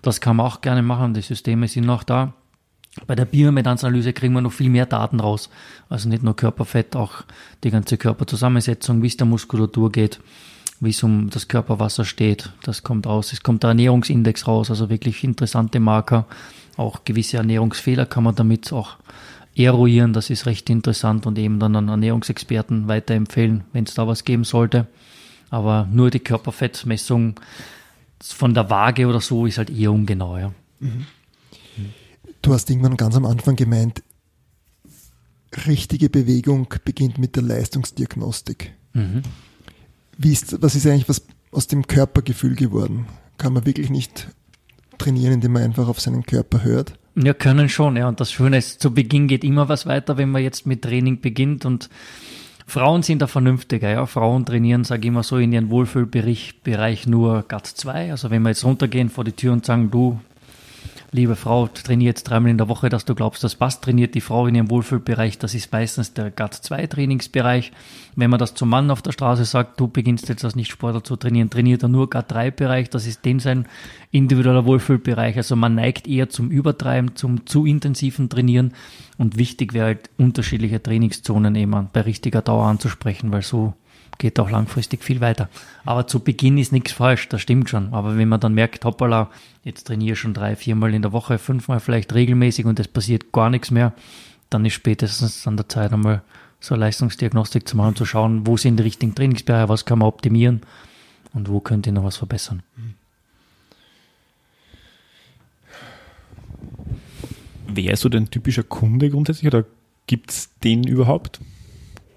[0.02, 1.14] Das kann man auch gerne machen.
[1.14, 2.34] Die Systeme sind noch da.
[3.06, 5.52] Bei der Bioimpedanzanalyse kriegen wir noch viel mehr Daten raus.
[5.90, 7.24] Also nicht nur Körperfett, auch
[7.64, 10.22] die ganze Körperzusammensetzung, wie es der Muskulatur geht,
[10.80, 12.52] wie es um das Körperwasser steht.
[12.64, 13.32] Das kommt raus.
[13.32, 16.26] Es kommt der Ernährungsindex raus, also wirklich interessante Marker.
[16.78, 18.98] Auch gewisse Ernährungsfehler kann man damit auch
[19.56, 20.14] eruieren.
[20.14, 24.44] Das ist recht interessant und eben dann an Ernährungsexperten weiterempfehlen, wenn es da was geben
[24.44, 24.88] sollte.
[25.50, 27.40] Aber nur die Körperfettmessung
[28.22, 30.38] von der Waage oder so ist halt eher ungenau.
[30.38, 30.54] Ja.
[30.80, 31.06] Mhm.
[32.42, 34.04] Du hast irgendwann ganz am Anfang gemeint,
[35.68, 38.74] richtige Bewegung beginnt mit der Leistungsdiagnostik.
[38.94, 39.22] Mhm.
[40.18, 43.08] Wie ist, was ist eigentlich was aus dem Körpergefühl geworden?
[43.38, 44.28] Kann man wirklich nicht
[44.98, 46.98] trainieren, indem man einfach auf seinen Körper hört?
[47.16, 48.08] Ja, können schon, ja.
[48.08, 51.22] Und das Schöne ist, zu Beginn geht immer was weiter, wenn man jetzt mit Training
[51.22, 51.90] beginnt und
[52.66, 54.06] Frauen sind da vernünftiger, ja.
[54.06, 58.12] Frauen trainieren, sage ich immer so, in ihren Wohlfühlbereich nur GAT 2.
[58.12, 60.20] Also wenn wir jetzt runtergehen vor die Tür und sagen, du,
[61.14, 64.22] liebe Frau, trainiere jetzt dreimal in der Woche, dass du glaubst, das passt, trainiert die
[64.22, 67.72] Frau in ihrem Wohlfühlbereich, das ist meistens der GAT-2-Trainingsbereich.
[68.16, 71.16] Wenn man das zum Mann auf der Straße sagt, du beginnst jetzt als Nichtsportler zu
[71.16, 73.68] trainieren, trainiert er nur GAT-3-Bereich, das ist den sein
[74.12, 75.38] individueller Wohlfühlbereich.
[75.38, 78.74] Also man neigt eher zum Übertreiben, zum zu intensiven Trainieren
[79.18, 83.74] und wichtig wäre halt unterschiedliche Trainingszonen eben bei richtiger Dauer anzusprechen, weil so
[84.18, 85.50] geht auch langfristig viel weiter.
[85.86, 87.94] Aber zu Beginn ist nichts falsch, das stimmt schon.
[87.94, 89.30] Aber wenn man dann merkt, hoppala,
[89.64, 93.32] jetzt trainiere ich schon drei, viermal in der Woche, fünfmal vielleicht regelmäßig und es passiert
[93.32, 93.94] gar nichts mehr,
[94.50, 96.22] dann ist spätestens an der Zeit einmal
[96.60, 100.08] so eine Leistungsdiagnostik zu machen, zu schauen, wo sind die richtigen Trainingsbereiche, was kann man
[100.08, 100.62] optimieren
[101.34, 102.64] und wo könnte ich noch was verbessern.
[107.68, 109.66] Wer ist so dein typischer Kunde grundsätzlich oder
[110.08, 111.42] gibt es den überhaupt?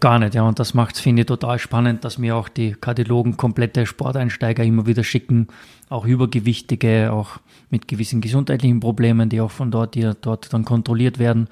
[0.07, 0.43] Gar nicht, ja.
[0.47, 4.63] Und das macht es, finde ich, total spannend, dass mir auch die Kardiologen komplette Sporteinsteiger
[4.63, 5.49] immer wieder schicken,
[5.89, 7.39] auch Übergewichtige, auch
[7.71, 11.49] mit gewissen gesundheitlichen Problemen, die auch von dort, die dort dann kontrolliert werden,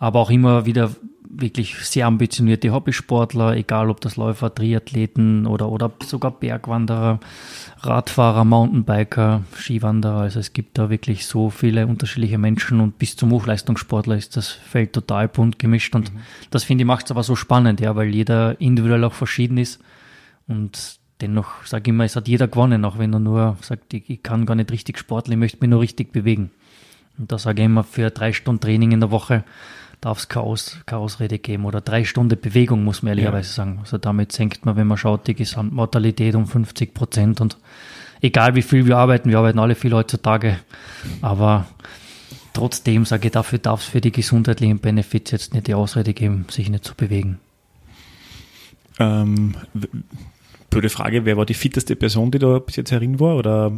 [0.00, 0.90] aber auch immer wieder
[1.34, 7.20] wirklich sehr ambitionierte Hobbysportler, egal ob das Läufer, Triathleten oder, oder sogar Bergwanderer,
[7.80, 10.20] Radfahrer, Mountainbiker, Skiwanderer.
[10.20, 14.48] Also es gibt da wirklich so viele unterschiedliche Menschen und bis zum Hochleistungssportler ist das
[14.48, 16.18] Feld total bunt gemischt und mhm.
[16.50, 19.80] das finde ich macht es aber so spannend, ja, weil jeder individuell auch verschieden ist
[20.46, 24.10] und dennoch sage ich immer, es hat jeder gewonnen, auch wenn er nur sagt, ich,
[24.10, 26.50] ich kann gar nicht richtig sporteln, ich möchte mich nur richtig bewegen.
[27.18, 29.44] Und da sage ich immer, für drei Stunden Training in der Woche
[30.02, 30.46] darf es keine
[30.90, 31.64] Ausrede geben.
[31.64, 33.54] Oder drei Stunden Bewegung, muss man ehrlicherweise ja.
[33.54, 33.78] sagen.
[33.80, 37.40] Also damit senkt man, wenn man schaut, die Gesamtmortalität um 50 Prozent.
[37.40, 37.56] Und
[38.20, 40.58] egal wie viel wir arbeiten, wir arbeiten alle viel heutzutage,
[41.22, 41.66] aber
[42.52, 46.46] trotzdem sage ich, dafür darf es für die gesundheitlichen Benefits jetzt nicht die Ausrede geben,
[46.50, 47.38] sich nicht zu bewegen.
[48.98, 49.54] Ähm,
[50.68, 53.36] blöde Frage, wer war die fitteste Person, die da bis jetzt herin war?
[53.36, 53.72] Oder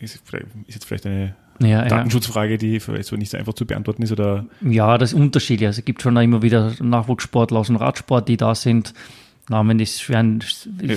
[0.00, 0.20] ist
[0.66, 4.12] jetzt vielleicht eine ja, Datenschutzfrage, die vielleicht so nicht so einfach zu beantworten ist?
[4.12, 4.46] Oder?
[4.60, 5.66] Ja, das ist unterschiedlich.
[5.66, 8.94] Also es gibt schon immer wieder Nachwuchssportler aus dem Radsport, die da sind.
[9.48, 10.22] Namen ist schwer,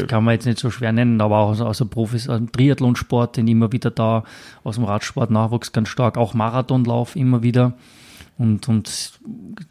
[0.07, 3.37] kann man jetzt nicht so schwer nennen, aber auch aus dem Profis, aus dem Triathlonsport,
[3.37, 4.25] sind immer wieder da,
[4.63, 7.73] aus dem Radsport Nachwuchs ganz stark, auch Marathonlauf immer wieder.
[8.37, 9.19] Und, und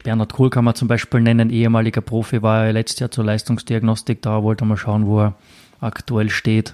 [0.03, 4.21] Bernhard Kohl kann man zum Beispiel nennen, ehemaliger Profi, war er letztes Jahr zur Leistungsdiagnostik
[4.21, 5.35] da, wollte mal schauen, wo er
[5.79, 6.73] aktuell steht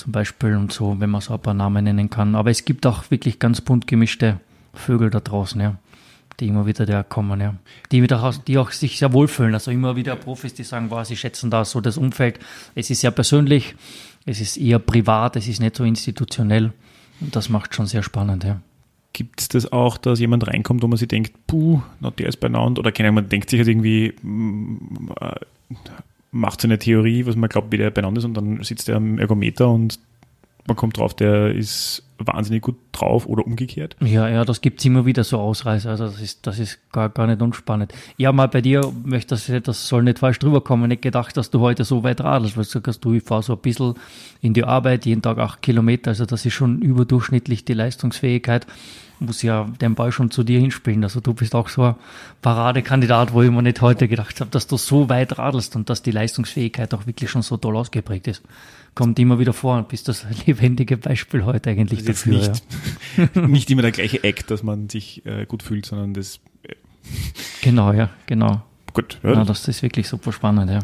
[0.00, 2.34] zum Beispiel und so, wenn man so ein paar Namen nennen kann.
[2.34, 4.40] Aber es gibt auch wirklich ganz bunt gemischte
[4.72, 5.76] Vögel da draußen, ja,
[6.38, 7.54] die immer wieder da kommen, ja.
[7.92, 9.54] Die wieder, die auch sich sehr wohlfühlen.
[9.54, 12.38] Also immer wieder Profis, die sagen, wow, sie schätzen da so das Umfeld.
[12.74, 13.74] Es ist sehr persönlich,
[14.24, 16.72] es ist eher privat, es ist nicht so institutionell.
[17.20, 18.60] Und das macht schon sehr spannend, ja.
[19.12, 22.38] Gibt es das auch, dass jemand reinkommt, wo man sich denkt, puh, na, der ist
[22.38, 25.34] beieinander, oder keine Ahnung, man denkt sich halt irgendwie, mm, äh,
[26.30, 28.96] macht so eine Theorie, was man glaubt, wie der beieinander ist und dann sitzt er
[28.96, 29.98] am Ergometer und
[30.66, 33.96] man kommt drauf, der ist wahnsinnig gut drauf oder umgekehrt.
[34.00, 35.90] Ja, ja, das gibt es immer wieder so Ausreißer.
[35.90, 37.94] Also das ist, das ist gar, gar nicht unspannend.
[38.18, 40.88] Ja, mal bei dir möchte das, das soll nicht falsch drüber kommen.
[40.88, 43.54] Nicht gedacht, dass du heute so weit radelst, weil du sagst, du, ich fahre so
[43.54, 43.94] ein bisschen
[44.42, 46.10] in die Arbeit, jeden Tag acht Kilometer.
[46.10, 48.66] Also das ist schon überdurchschnittlich die Leistungsfähigkeit
[49.20, 51.04] muss ja den Ball schon zu dir hinspielen.
[51.04, 51.94] Also du bist auch so ein
[52.42, 56.02] Paradekandidat, wo ich mir nicht heute gedacht habe, dass du so weit radelst und dass
[56.02, 58.42] die Leistungsfähigkeit auch wirklich schon so toll ausgeprägt ist.
[58.94, 62.38] Kommt immer wieder vor und bist das lebendige Beispiel heute eigentlich das dafür.
[62.38, 62.64] Nicht,
[63.34, 63.42] ja.
[63.46, 66.40] nicht immer der gleiche Act, dass man sich äh, gut fühlt, sondern das.
[66.62, 66.74] Äh
[67.62, 68.62] genau, ja, genau.
[68.92, 69.18] Gut.
[69.22, 69.34] Ja.
[69.34, 70.80] ja, das ist wirklich super spannend, ja.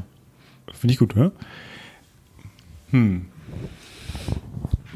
[0.72, 1.32] Finde ich gut, ja.
[2.91, 3.26] Hm.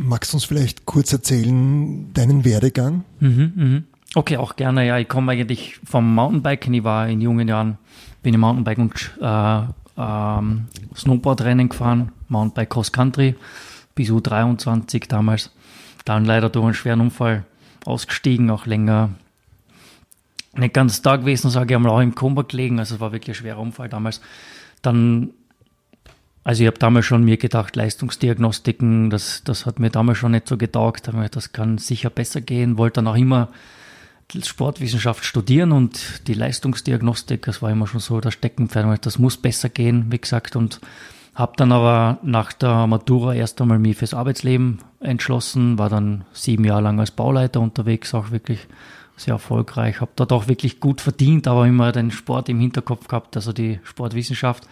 [0.03, 3.05] Magst du uns vielleicht kurz erzählen, deinen Werdegang?
[3.21, 3.83] Mhm, mh.
[4.15, 4.87] Okay, auch gerne.
[4.87, 6.73] Ja, ich komme eigentlich vom Mountainbiken.
[6.73, 7.79] Ich war in jungen Jahren,
[8.23, 9.63] bin im Mountainbike und äh,
[9.99, 13.37] ähm, Snowboardrennen gefahren, Mountainbike Cross Country
[13.95, 15.51] bis U23 damals.
[16.07, 17.45] Dann leider durch einen schweren Unfall
[17.85, 19.11] ausgestiegen, auch länger
[20.55, 22.79] nicht ganz da gewesen, sage ich einmal, auch im Koma gelegen.
[22.79, 24.21] Also es war wirklich ein schwerer Unfall damals.
[24.83, 25.31] Dann
[26.43, 30.49] also ich habe damals schon mir gedacht, Leistungsdiagnostiken, das, das hat mir damals schon nicht
[30.49, 31.11] so getaugt.
[31.33, 32.79] Das kann sicher besser gehen.
[32.79, 33.49] Wollte dann auch immer
[34.43, 39.05] Sportwissenschaft studieren und die Leistungsdiagnostik, das war immer schon so der Steckenpferd.
[39.05, 40.57] Das muss besser gehen, wie gesagt.
[40.57, 40.81] Und
[41.35, 46.65] habe dann aber nach der Matura erst einmal mich fürs Arbeitsleben entschlossen, war dann sieben
[46.65, 48.67] Jahre lang als Bauleiter unterwegs, auch wirklich
[49.17, 50.01] sehr erfolgreich.
[50.01, 53.79] Habe dort auch wirklich gut verdient, aber immer den Sport im Hinterkopf gehabt, also die
[53.85, 54.67] Sportwissenschaft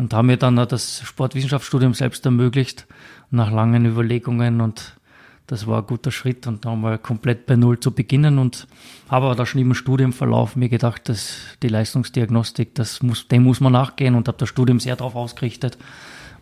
[0.00, 2.86] und haben mir dann das Sportwissenschaftsstudium selbst ermöglicht,
[3.30, 4.62] nach langen Überlegungen.
[4.62, 4.96] Und
[5.46, 6.46] das war ein guter Schritt.
[6.46, 8.66] Und dann mal komplett bei Null zu beginnen und
[9.10, 13.60] habe aber da schon im Studienverlauf mir gedacht, dass die Leistungsdiagnostik, das muss, dem muss
[13.60, 14.14] man nachgehen.
[14.14, 15.76] Und habe das Studium sehr darauf ausgerichtet.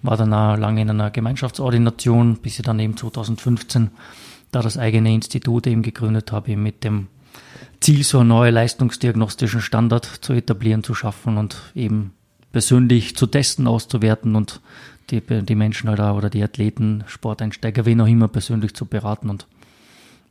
[0.02, 3.90] War dann auch lange in einer Gemeinschaftsordination, bis ich dann eben 2015
[4.52, 7.08] da das eigene Institut eben gegründet habe, eben mit dem
[7.80, 12.12] Ziel, so einen neuen leistungsdiagnostischen Standard zu etablieren, zu schaffen und eben
[12.52, 14.60] persönlich zu testen, auszuwerten und
[15.10, 19.30] die, die Menschen halt auch, oder die Athleten, Sporteinsteiger, wen auch immer persönlich zu beraten.
[19.30, 19.46] Und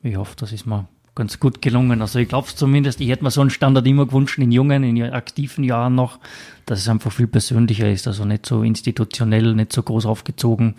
[0.03, 2.01] ich hoffe, das ist mir ganz gut gelungen.
[2.01, 5.01] Also ich glaube zumindest, ich hätte mir so einen Standard immer gewünscht in jungen, in
[5.01, 6.19] aktiven Jahren noch,
[6.65, 8.07] dass es einfach viel persönlicher ist.
[8.07, 10.75] Also nicht so institutionell, nicht so groß aufgezogen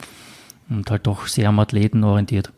[0.70, 2.52] und halt doch sehr am Athleten orientiert.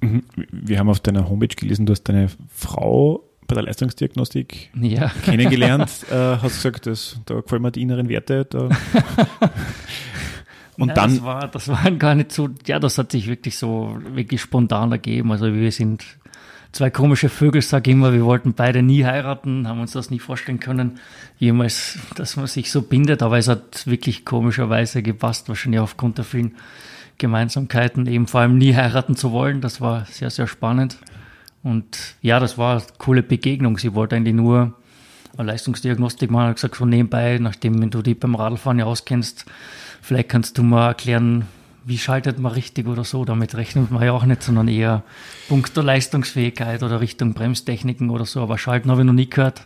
[0.00, 0.22] Mhm.
[0.50, 5.10] Wir haben auf deiner Homepage gelesen, du hast deine Frau bei der Leistungsdiagnostik ja.
[5.24, 5.90] kennengelernt.
[6.10, 8.46] äh, hast gesagt, das, da gefallen mir die inneren Werte.
[8.46, 8.70] Da.
[10.78, 11.10] Und Nein, dann.
[11.10, 14.90] Das, war, das waren gar nicht so, ja, das hat sich wirklich so, wirklich spontan
[14.90, 15.30] ergeben.
[15.30, 16.02] Also wir sind
[16.72, 20.18] zwei komische Vögel, sag ich immer, wir wollten beide nie heiraten, haben uns das nie
[20.18, 20.98] vorstellen können,
[21.38, 26.24] jemals, dass man sich so bindet, aber es hat wirklich komischerweise gepasst, wahrscheinlich aufgrund der
[26.24, 26.56] vielen
[27.18, 29.60] Gemeinsamkeiten, eben vor allem nie heiraten zu wollen.
[29.60, 30.96] Das war sehr, sehr spannend.
[31.62, 33.78] Und ja, das war eine coole Begegnung.
[33.78, 34.74] Sie wollte eigentlich nur
[35.36, 39.46] eine Leistungsdiagnostik machen, hat gesagt, so nebenbei, nachdem du dich beim Radlfahren ja auskennst,
[40.00, 41.46] vielleicht kannst du mal erklären,
[41.84, 43.24] wie schaltet man richtig oder so.
[43.24, 45.02] Damit rechnet man ja auch nicht, sondern eher
[45.48, 48.42] Punkt der Leistungsfähigkeit oder Richtung Bremstechniken oder so.
[48.42, 49.64] Aber Schalten habe ich noch nie gehört.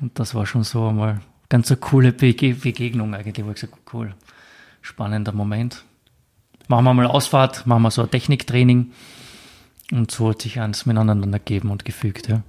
[0.00, 3.44] Und das war schon so einmal ganz eine coole Bege Begegnung eigentlich.
[3.44, 4.14] Wo ich gesagt cool,
[4.82, 5.84] spannender Moment.
[6.68, 8.92] Machen wir mal Ausfahrt, machen wir so ein Techniktraining.
[9.92, 12.42] Und so hat sich eins miteinander ergeben und gefügt, ja.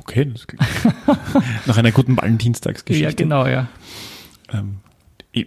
[0.00, 0.64] Okay, das klingt
[1.66, 3.08] nach einer guten Valentinstagsgeschichte.
[3.08, 3.68] Ja, genau, ja.
[4.52, 4.78] Ähm,
[5.30, 5.46] ich,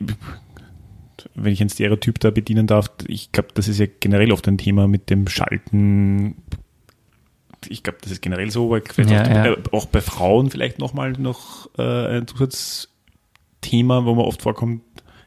[1.36, 4.58] wenn ich ein Stereotyp da bedienen darf, ich glaube, das ist ja generell oft ein
[4.58, 6.36] Thema mit dem Schalten.
[7.68, 9.46] Ich glaube, das ist generell so, ja, auch, ja.
[9.46, 14.84] Äh, auch, bei Frauen vielleicht nochmal noch äh, ein Zusatzthema, wo man oft vorkommt,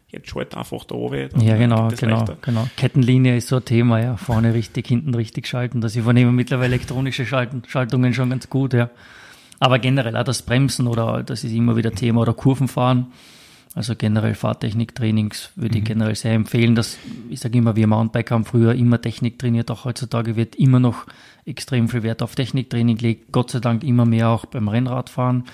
[0.08, 1.28] jetzt schalt einfach da oben.
[1.40, 2.68] Ja, genau, genau, genau.
[2.76, 4.16] Kettenlinie ist so ein Thema, ja.
[4.16, 5.80] Vorne richtig, hinten richtig schalten.
[5.80, 8.90] Das übernehmen mittlerweile elektronische Schalten, Schaltungen schon ganz gut, ja.
[9.60, 13.08] Aber generell auch das Bremsen oder das ist immer wieder Thema oder Kurvenfahren.
[13.74, 15.78] Also generell Fahrtechniktrainings würde mhm.
[15.78, 16.74] ich generell sehr empfehlen.
[16.74, 16.96] Dass,
[17.28, 21.06] ich sage immer, wir Mountainbike haben früher immer Technik trainiert, auch heutzutage wird immer noch
[21.44, 23.30] extrem viel Wert auf Techniktraining gelegt.
[23.32, 25.44] Gott sei Dank immer mehr auch beim Rennradfahren.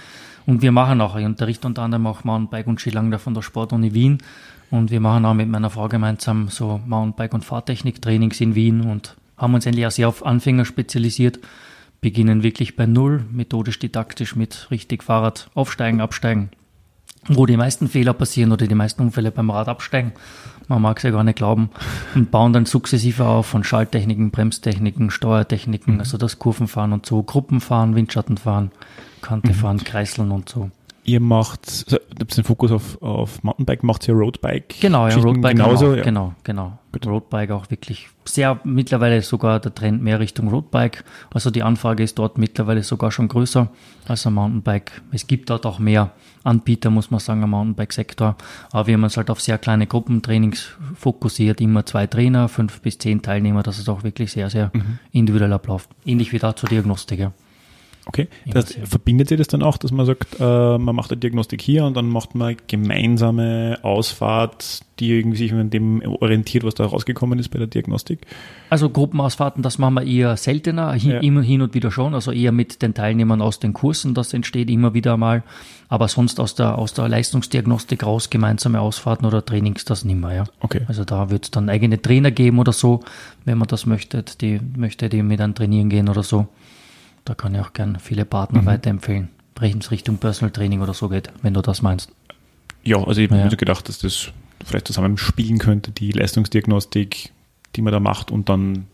[0.47, 3.95] Und wir machen auch, ich unterrichte unter anderem auch Mountainbike und Skilangler von der Sportuni
[3.95, 4.19] Wien.
[4.71, 9.17] Und wir machen auch mit meiner Frau gemeinsam so Mountainbike- und Fahrtechniktrainings in Wien und
[9.37, 11.39] haben uns endlich auch sehr auf Anfänger spezialisiert.
[12.01, 16.51] Beginnen wirklich bei Null, methodisch, didaktisch mit richtig Fahrrad aufsteigen, absteigen.
[17.29, 20.13] Wo die meisten Fehler passieren oder die meisten Unfälle beim Rad absteigen.
[20.69, 21.71] Man mag es ja gar nicht glauben.
[22.15, 26.01] Und bauen dann sukzessive auf von Schalttechniken, Bremstechniken, Steuertechniken, mhm.
[26.01, 28.71] also das Kurvenfahren und so, Gruppenfahren, Windschattenfahren.
[29.21, 29.55] Kante mhm.
[29.55, 30.71] fahren, kreiseln und so.
[31.07, 34.81] Ihr macht, ihr habt den Fokus auf, auf Mountainbike, macht ihr Roadbike?
[34.81, 35.93] Genau, ja, Roadbike genauso.
[35.93, 36.03] Auch, ja.
[36.03, 36.79] Genau, genau.
[36.93, 37.07] Gut.
[37.07, 41.05] Roadbike auch wirklich sehr, mittlerweile sogar der Trend mehr Richtung Roadbike.
[41.33, 43.69] Also die Anfrage ist dort mittlerweile sogar schon größer
[44.09, 45.03] als am Mountainbike.
[45.13, 48.37] Es gibt dort auch mehr Anbieter, muss man sagen, am Mountainbike-Sektor.
[48.71, 52.97] Aber wir haben uns halt auf sehr kleine Gruppentrainings fokussiert, immer zwei Trainer, fünf bis
[52.97, 54.99] zehn Teilnehmer, dass es auch wirklich sehr, sehr mhm.
[55.13, 55.91] individuell abläuft.
[56.07, 57.33] Ähnlich wie da zur Diagnostik, ja.
[58.07, 61.19] Okay, das heißt, verbindet ihr das dann auch, dass man sagt, äh, man macht eine
[61.19, 66.75] Diagnostik hier und dann macht man gemeinsame Ausfahrt, die irgendwie sich an dem orientiert, was
[66.75, 68.21] da rausgekommen ist bei der Diagnostik?
[68.69, 71.21] Also Gruppenausfahrten, das machen wir eher seltener, hin, ja.
[71.21, 74.69] immer hin und wieder schon, also eher mit den Teilnehmern aus den Kursen, das entsteht
[74.69, 75.43] immer wieder mal,
[75.89, 80.45] aber sonst aus der, aus der Leistungsdiagnostik raus, gemeinsame Ausfahrten oder Trainings, das nimmer, ja.
[80.61, 80.83] Okay.
[80.89, 83.01] Also da wird es dann eigene Trainer geben oder so,
[83.47, 86.49] wenn man das möchte, die möchte, die mit einem trainieren gehen oder so.
[87.25, 88.67] Da kann ich auch gern viele Partner mhm.
[88.67, 92.13] weiterempfehlen, wenn es Richtung Personal Training oder so geht, wenn du das meinst.
[92.83, 93.37] Ja, also ich ja.
[93.37, 94.31] habe mir gedacht, dass das
[94.65, 97.33] vielleicht zusammen spielen könnte, die Leistungsdiagnostik,
[97.77, 98.87] die man da macht und dann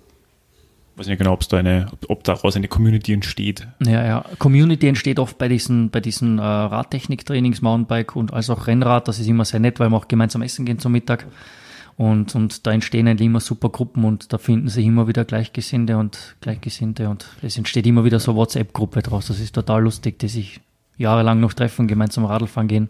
[1.01, 3.67] weiß nicht genau, ob da eine, ob daraus eine Community entsteht.
[3.85, 4.25] Ja, ja.
[4.39, 9.09] Community entsteht oft bei diesen, bei diesen äh, Radtechnik-Trainings, Mountainbike und als auch Rennrad.
[9.09, 11.27] Das ist immer sehr nett, weil wir auch gemeinsam essen gehen zum Mittag.
[12.01, 15.99] Und, und da entstehen eigentlich immer super Gruppen und da finden sich immer wieder Gleichgesinnte
[15.99, 19.27] und Gleichgesinnte und es entsteht immer wieder so WhatsApp-Gruppe draus.
[19.27, 20.63] Das ist total lustig, die sich
[20.97, 22.89] jahrelang noch treffen, gemeinsam Radlfahren gehen.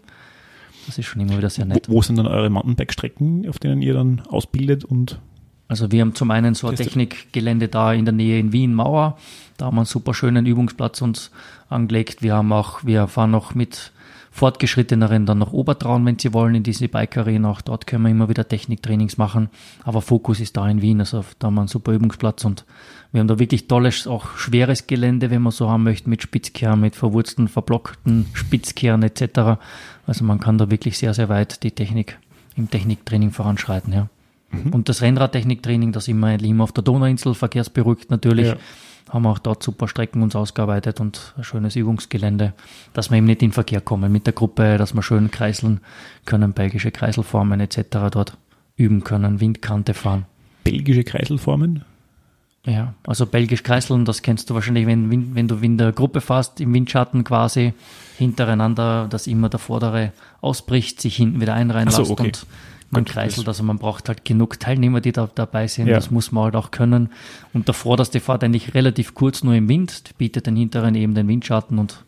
[0.85, 1.89] Das ist schon immer wieder sehr nett.
[1.89, 5.19] Wo, wo sind dann eure Mountainbike-Strecken, auf denen ihr dann ausbildet und
[5.67, 9.17] also wir haben zum einen so ein Technikgelände da in der Nähe in Wien, Mauer.
[9.57, 11.31] Da haben wir einen super schönen Übungsplatz uns
[11.67, 12.21] angelegt.
[12.21, 13.91] Wir haben auch, wir fahren noch mit
[14.33, 17.51] Fortgeschritteneren dann nach Obertraun, wenn sie wollen, in diese Bike Arena.
[17.51, 19.49] Auch dort können wir immer wieder Techniktrainings machen.
[19.83, 21.01] Aber Fokus ist da in Wien.
[21.01, 22.65] Also da haben wir einen super Übungsplatz und
[23.11, 26.79] wir haben da wirklich tolles, auch schweres Gelände, wenn man so haben möchte, mit Spitzkehren,
[26.79, 29.59] mit verwurzten, verblockten Spitzkehren etc.
[30.07, 32.17] Also man kann da wirklich sehr, sehr weit die Technik
[32.55, 34.07] im Techniktraining voranschreiten, ja.
[34.51, 34.73] Mhm.
[34.73, 38.47] Und das Rennradtechniktraining, das immer immer auf der Donauinsel, verkehrsberuhigt natürlich.
[38.47, 38.55] Ja.
[39.09, 42.53] Haben wir auch dort super Strecken uns ausgearbeitet und ein schönes Übungsgelände,
[42.93, 45.81] dass wir eben nicht in Verkehr kommen mit der Gruppe, dass wir schön kreiseln
[46.25, 47.79] können, belgische Kreiselformen etc.
[48.11, 48.37] dort
[48.75, 50.25] üben können, Windkante fahren.
[50.63, 51.83] Belgische Kreiselformen?
[52.65, 56.61] Ja, also belgisch Kreiseln, das kennst du wahrscheinlich, wenn, wenn du in der Gruppe fährst,
[56.61, 57.73] im Windschatten quasi,
[58.17, 62.23] hintereinander, dass immer der vordere ausbricht, sich hinten wieder einreihen so, lässt okay.
[62.25, 62.45] und
[62.91, 63.47] man kreiselt.
[63.47, 65.87] Also man braucht halt genug Teilnehmer, die da dabei sind.
[65.87, 65.95] Ja.
[65.95, 67.09] Das muss man halt auch können.
[67.53, 71.27] Und der vorderste fährt eigentlich relativ kurz nur im Wind, bietet den hinteren eben den
[71.27, 72.03] Windschatten und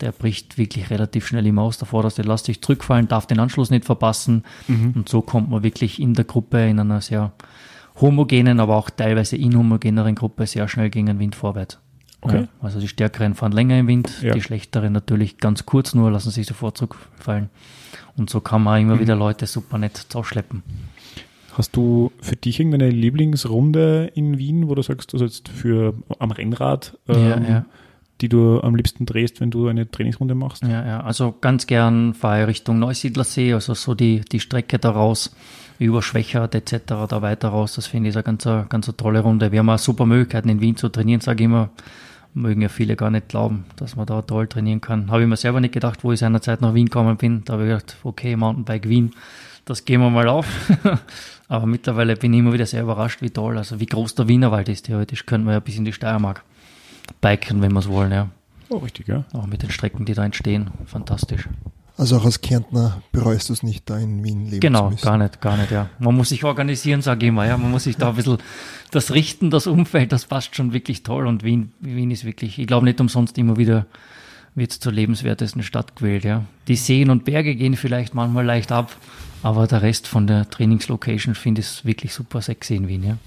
[0.00, 1.78] der bricht wirklich relativ schnell im Aus.
[1.78, 4.44] Der vorderste lässt sich zurückfallen, darf den Anschluss nicht verpassen.
[4.66, 4.92] Mhm.
[4.94, 7.32] Und so kommt man wirklich in der Gruppe in einer sehr
[8.00, 11.78] homogenen, aber auch teilweise inhomogeneren Gruppe sehr schnell gegen den Wind vorwärts.
[12.22, 12.42] Okay.
[12.42, 14.34] Ja, also die Stärkeren fahren länger im Wind, ja.
[14.34, 17.48] die Schlechteren natürlich ganz kurz nur, lassen sich sofort zurückfallen.
[18.20, 19.00] Und so kann man immer mhm.
[19.00, 20.62] wieder Leute super nett zuschleppen.
[21.54, 26.30] Hast du für dich irgendeine Lieblingsrunde in Wien, wo du sagst, also jetzt für am
[26.30, 27.64] Rennrad, ähm, ja,
[28.20, 30.62] die du am liebsten drehst, wenn du eine Trainingsrunde machst?
[30.64, 35.34] Ja, ja, also ganz gern fahre ich Richtung Neusiedlersee, also so die, die Strecke daraus
[35.78, 36.82] über Schwächert etc.
[37.08, 37.76] da weiter raus.
[37.76, 39.50] Das finde ich eine ganz, ganz tolle Runde.
[39.50, 41.70] Wir haben auch super Möglichkeiten in Wien zu trainieren, sage ich immer.
[42.32, 45.10] Mögen ja viele gar nicht glauben, dass man da toll trainieren kann.
[45.10, 47.42] Habe ich mir selber nicht gedacht, wo ich seinerzeit nach Wien gekommen bin.
[47.44, 49.12] Da habe ich gedacht, okay, Mountainbike Wien,
[49.64, 50.46] das gehen wir mal auf.
[51.48, 54.68] Aber mittlerweile bin ich immer wieder sehr überrascht, wie toll, also wie groß der Wienerwald
[54.68, 54.86] ist.
[54.86, 56.44] Theoretisch könnten wir ja bis in die Steiermark
[57.20, 58.28] biken, wenn wir es wollen, ja.
[58.68, 59.24] Oh, richtig, ja.
[59.32, 60.70] Auch mit den Strecken, die da entstehen.
[60.86, 61.48] Fantastisch.
[62.00, 65.02] Also auch als Kärntner bereust du es nicht, da in Wien leben genau, zu müssen.
[65.02, 65.90] Genau, gar nicht, gar nicht, ja.
[65.98, 67.58] Man muss sich organisieren, sage ich immer, ja.
[67.58, 68.38] Man muss sich da ein bisschen
[68.90, 71.26] das richten, das Umfeld, das passt schon wirklich toll.
[71.26, 73.84] Und Wien, Wien ist wirklich, ich glaube nicht umsonst immer wieder
[74.54, 76.46] wird zur lebenswertesten Stadt gewählt, ja.
[76.68, 78.96] Die Seen und Berge gehen vielleicht manchmal leicht ab,
[79.42, 83.18] aber der Rest von der Trainingslocation finde ich wirklich super sexy in Wien, ja.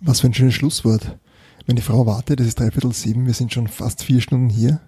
[0.00, 1.14] Was für ein schönes Schlusswort.
[1.66, 4.80] Wenn die Frau wartet, es ist dreiviertel sieben, wir sind schon fast vier Stunden hier.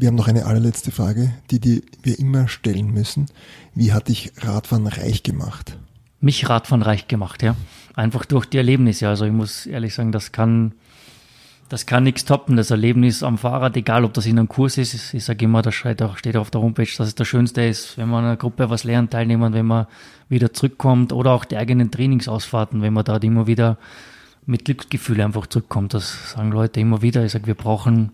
[0.00, 3.26] Wir haben noch eine allerletzte Frage, die, die wir immer stellen müssen.
[3.74, 5.76] Wie hat dich Radfahren reich gemacht?
[6.20, 7.56] Mich Radfahren reich gemacht, ja.
[7.96, 9.08] Einfach durch die Erlebnisse.
[9.08, 10.70] Also ich muss ehrlich sagen, das kann,
[11.68, 12.54] das kann nichts toppen.
[12.54, 15.14] Das Erlebnis am Fahrrad, egal ob das in einem Kurs ist.
[15.14, 17.98] Ich sage immer, das steht auch, steht auf der Homepage, dass es das Schönste ist,
[17.98, 19.88] wenn man in einer Gruppe was lernt, Teilnehmern, wenn man
[20.28, 23.78] wieder zurückkommt oder auch die eigenen Trainingsausfahrten, wenn man dort immer wieder
[24.46, 25.92] mit Glücksgefühl einfach zurückkommt.
[25.92, 27.24] Das sagen Leute immer wieder.
[27.24, 28.12] Ich sage, wir brauchen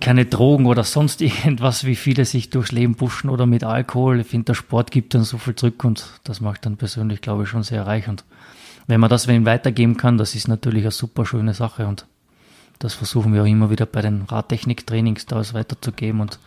[0.00, 4.20] keine Drogen oder sonst irgendwas, wie viele sich durchs Leben pushen oder mit Alkohol.
[4.20, 7.44] Ich finde, der Sport gibt dann so viel zurück und das macht dann persönlich, glaube
[7.44, 8.08] ich, schon sehr reich.
[8.08, 8.24] Und
[8.86, 12.06] wenn man das wenn weitergeben kann, das ist natürlich eine super schöne Sache und
[12.78, 16.20] das versuchen wir auch immer wieder bei den Radtechnik-Trainings da weiterzugeben.
[16.20, 16.38] Und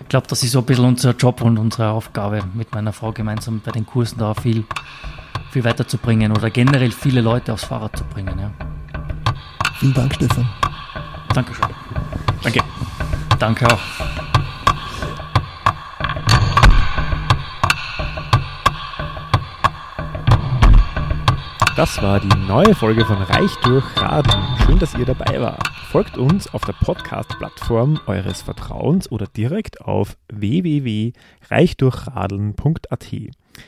[0.00, 3.12] ich glaube, das ist so ein bisschen unser Job und unsere Aufgabe, mit meiner Frau
[3.12, 4.64] gemeinsam bei den Kursen da viel,
[5.52, 8.38] viel weiterzubringen oder generell viele Leute aufs Fahrrad zu bringen.
[8.38, 8.50] Ja.
[9.78, 10.46] Vielen Dank, Stefan.
[11.36, 11.68] Dankeschön.
[12.42, 12.60] Danke.
[13.38, 13.78] Danke auch.
[21.76, 24.32] Das war die neue Folge von Reich durch Raden.
[24.64, 25.68] Schön, dass ihr dabei wart.
[25.90, 33.14] Folgt uns auf der Podcast-Plattform eures Vertrauens oder direkt auf www.reichdurchradeln.at.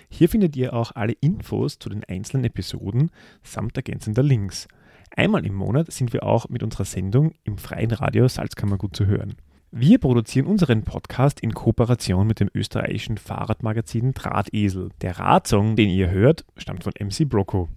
[0.08, 3.10] Hier findet ihr auch alle Infos zu den einzelnen Episoden
[3.42, 4.68] samt ergänzender Links.
[5.18, 9.34] Einmal im Monat sind wir auch mit unserer Sendung im freien Radio Salzkammergut zu hören.
[9.72, 14.90] Wir produzieren unseren Podcast in Kooperation mit dem österreichischen Fahrradmagazin Drahtesel.
[15.00, 17.68] Der Radsong, den ihr hört, stammt von MC Broco.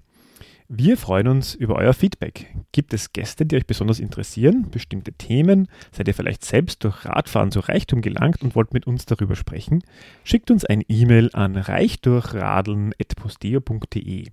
[0.68, 2.56] Wir freuen uns über euer Feedback.
[2.74, 5.68] Gibt es Gäste, die euch besonders interessieren, bestimmte Themen?
[5.92, 9.82] Seid ihr vielleicht selbst durch Radfahren zu Reichtum gelangt und wollt mit uns darüber sprechen?
[10.24, 14.28] Schickt uns ein E-Mail an reichdurchradeln.posteo.de.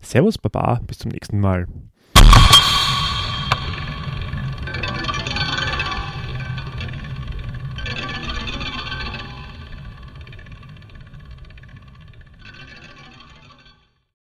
[0.00, 1.68] Servus Baba, bis zum nächsten Mal.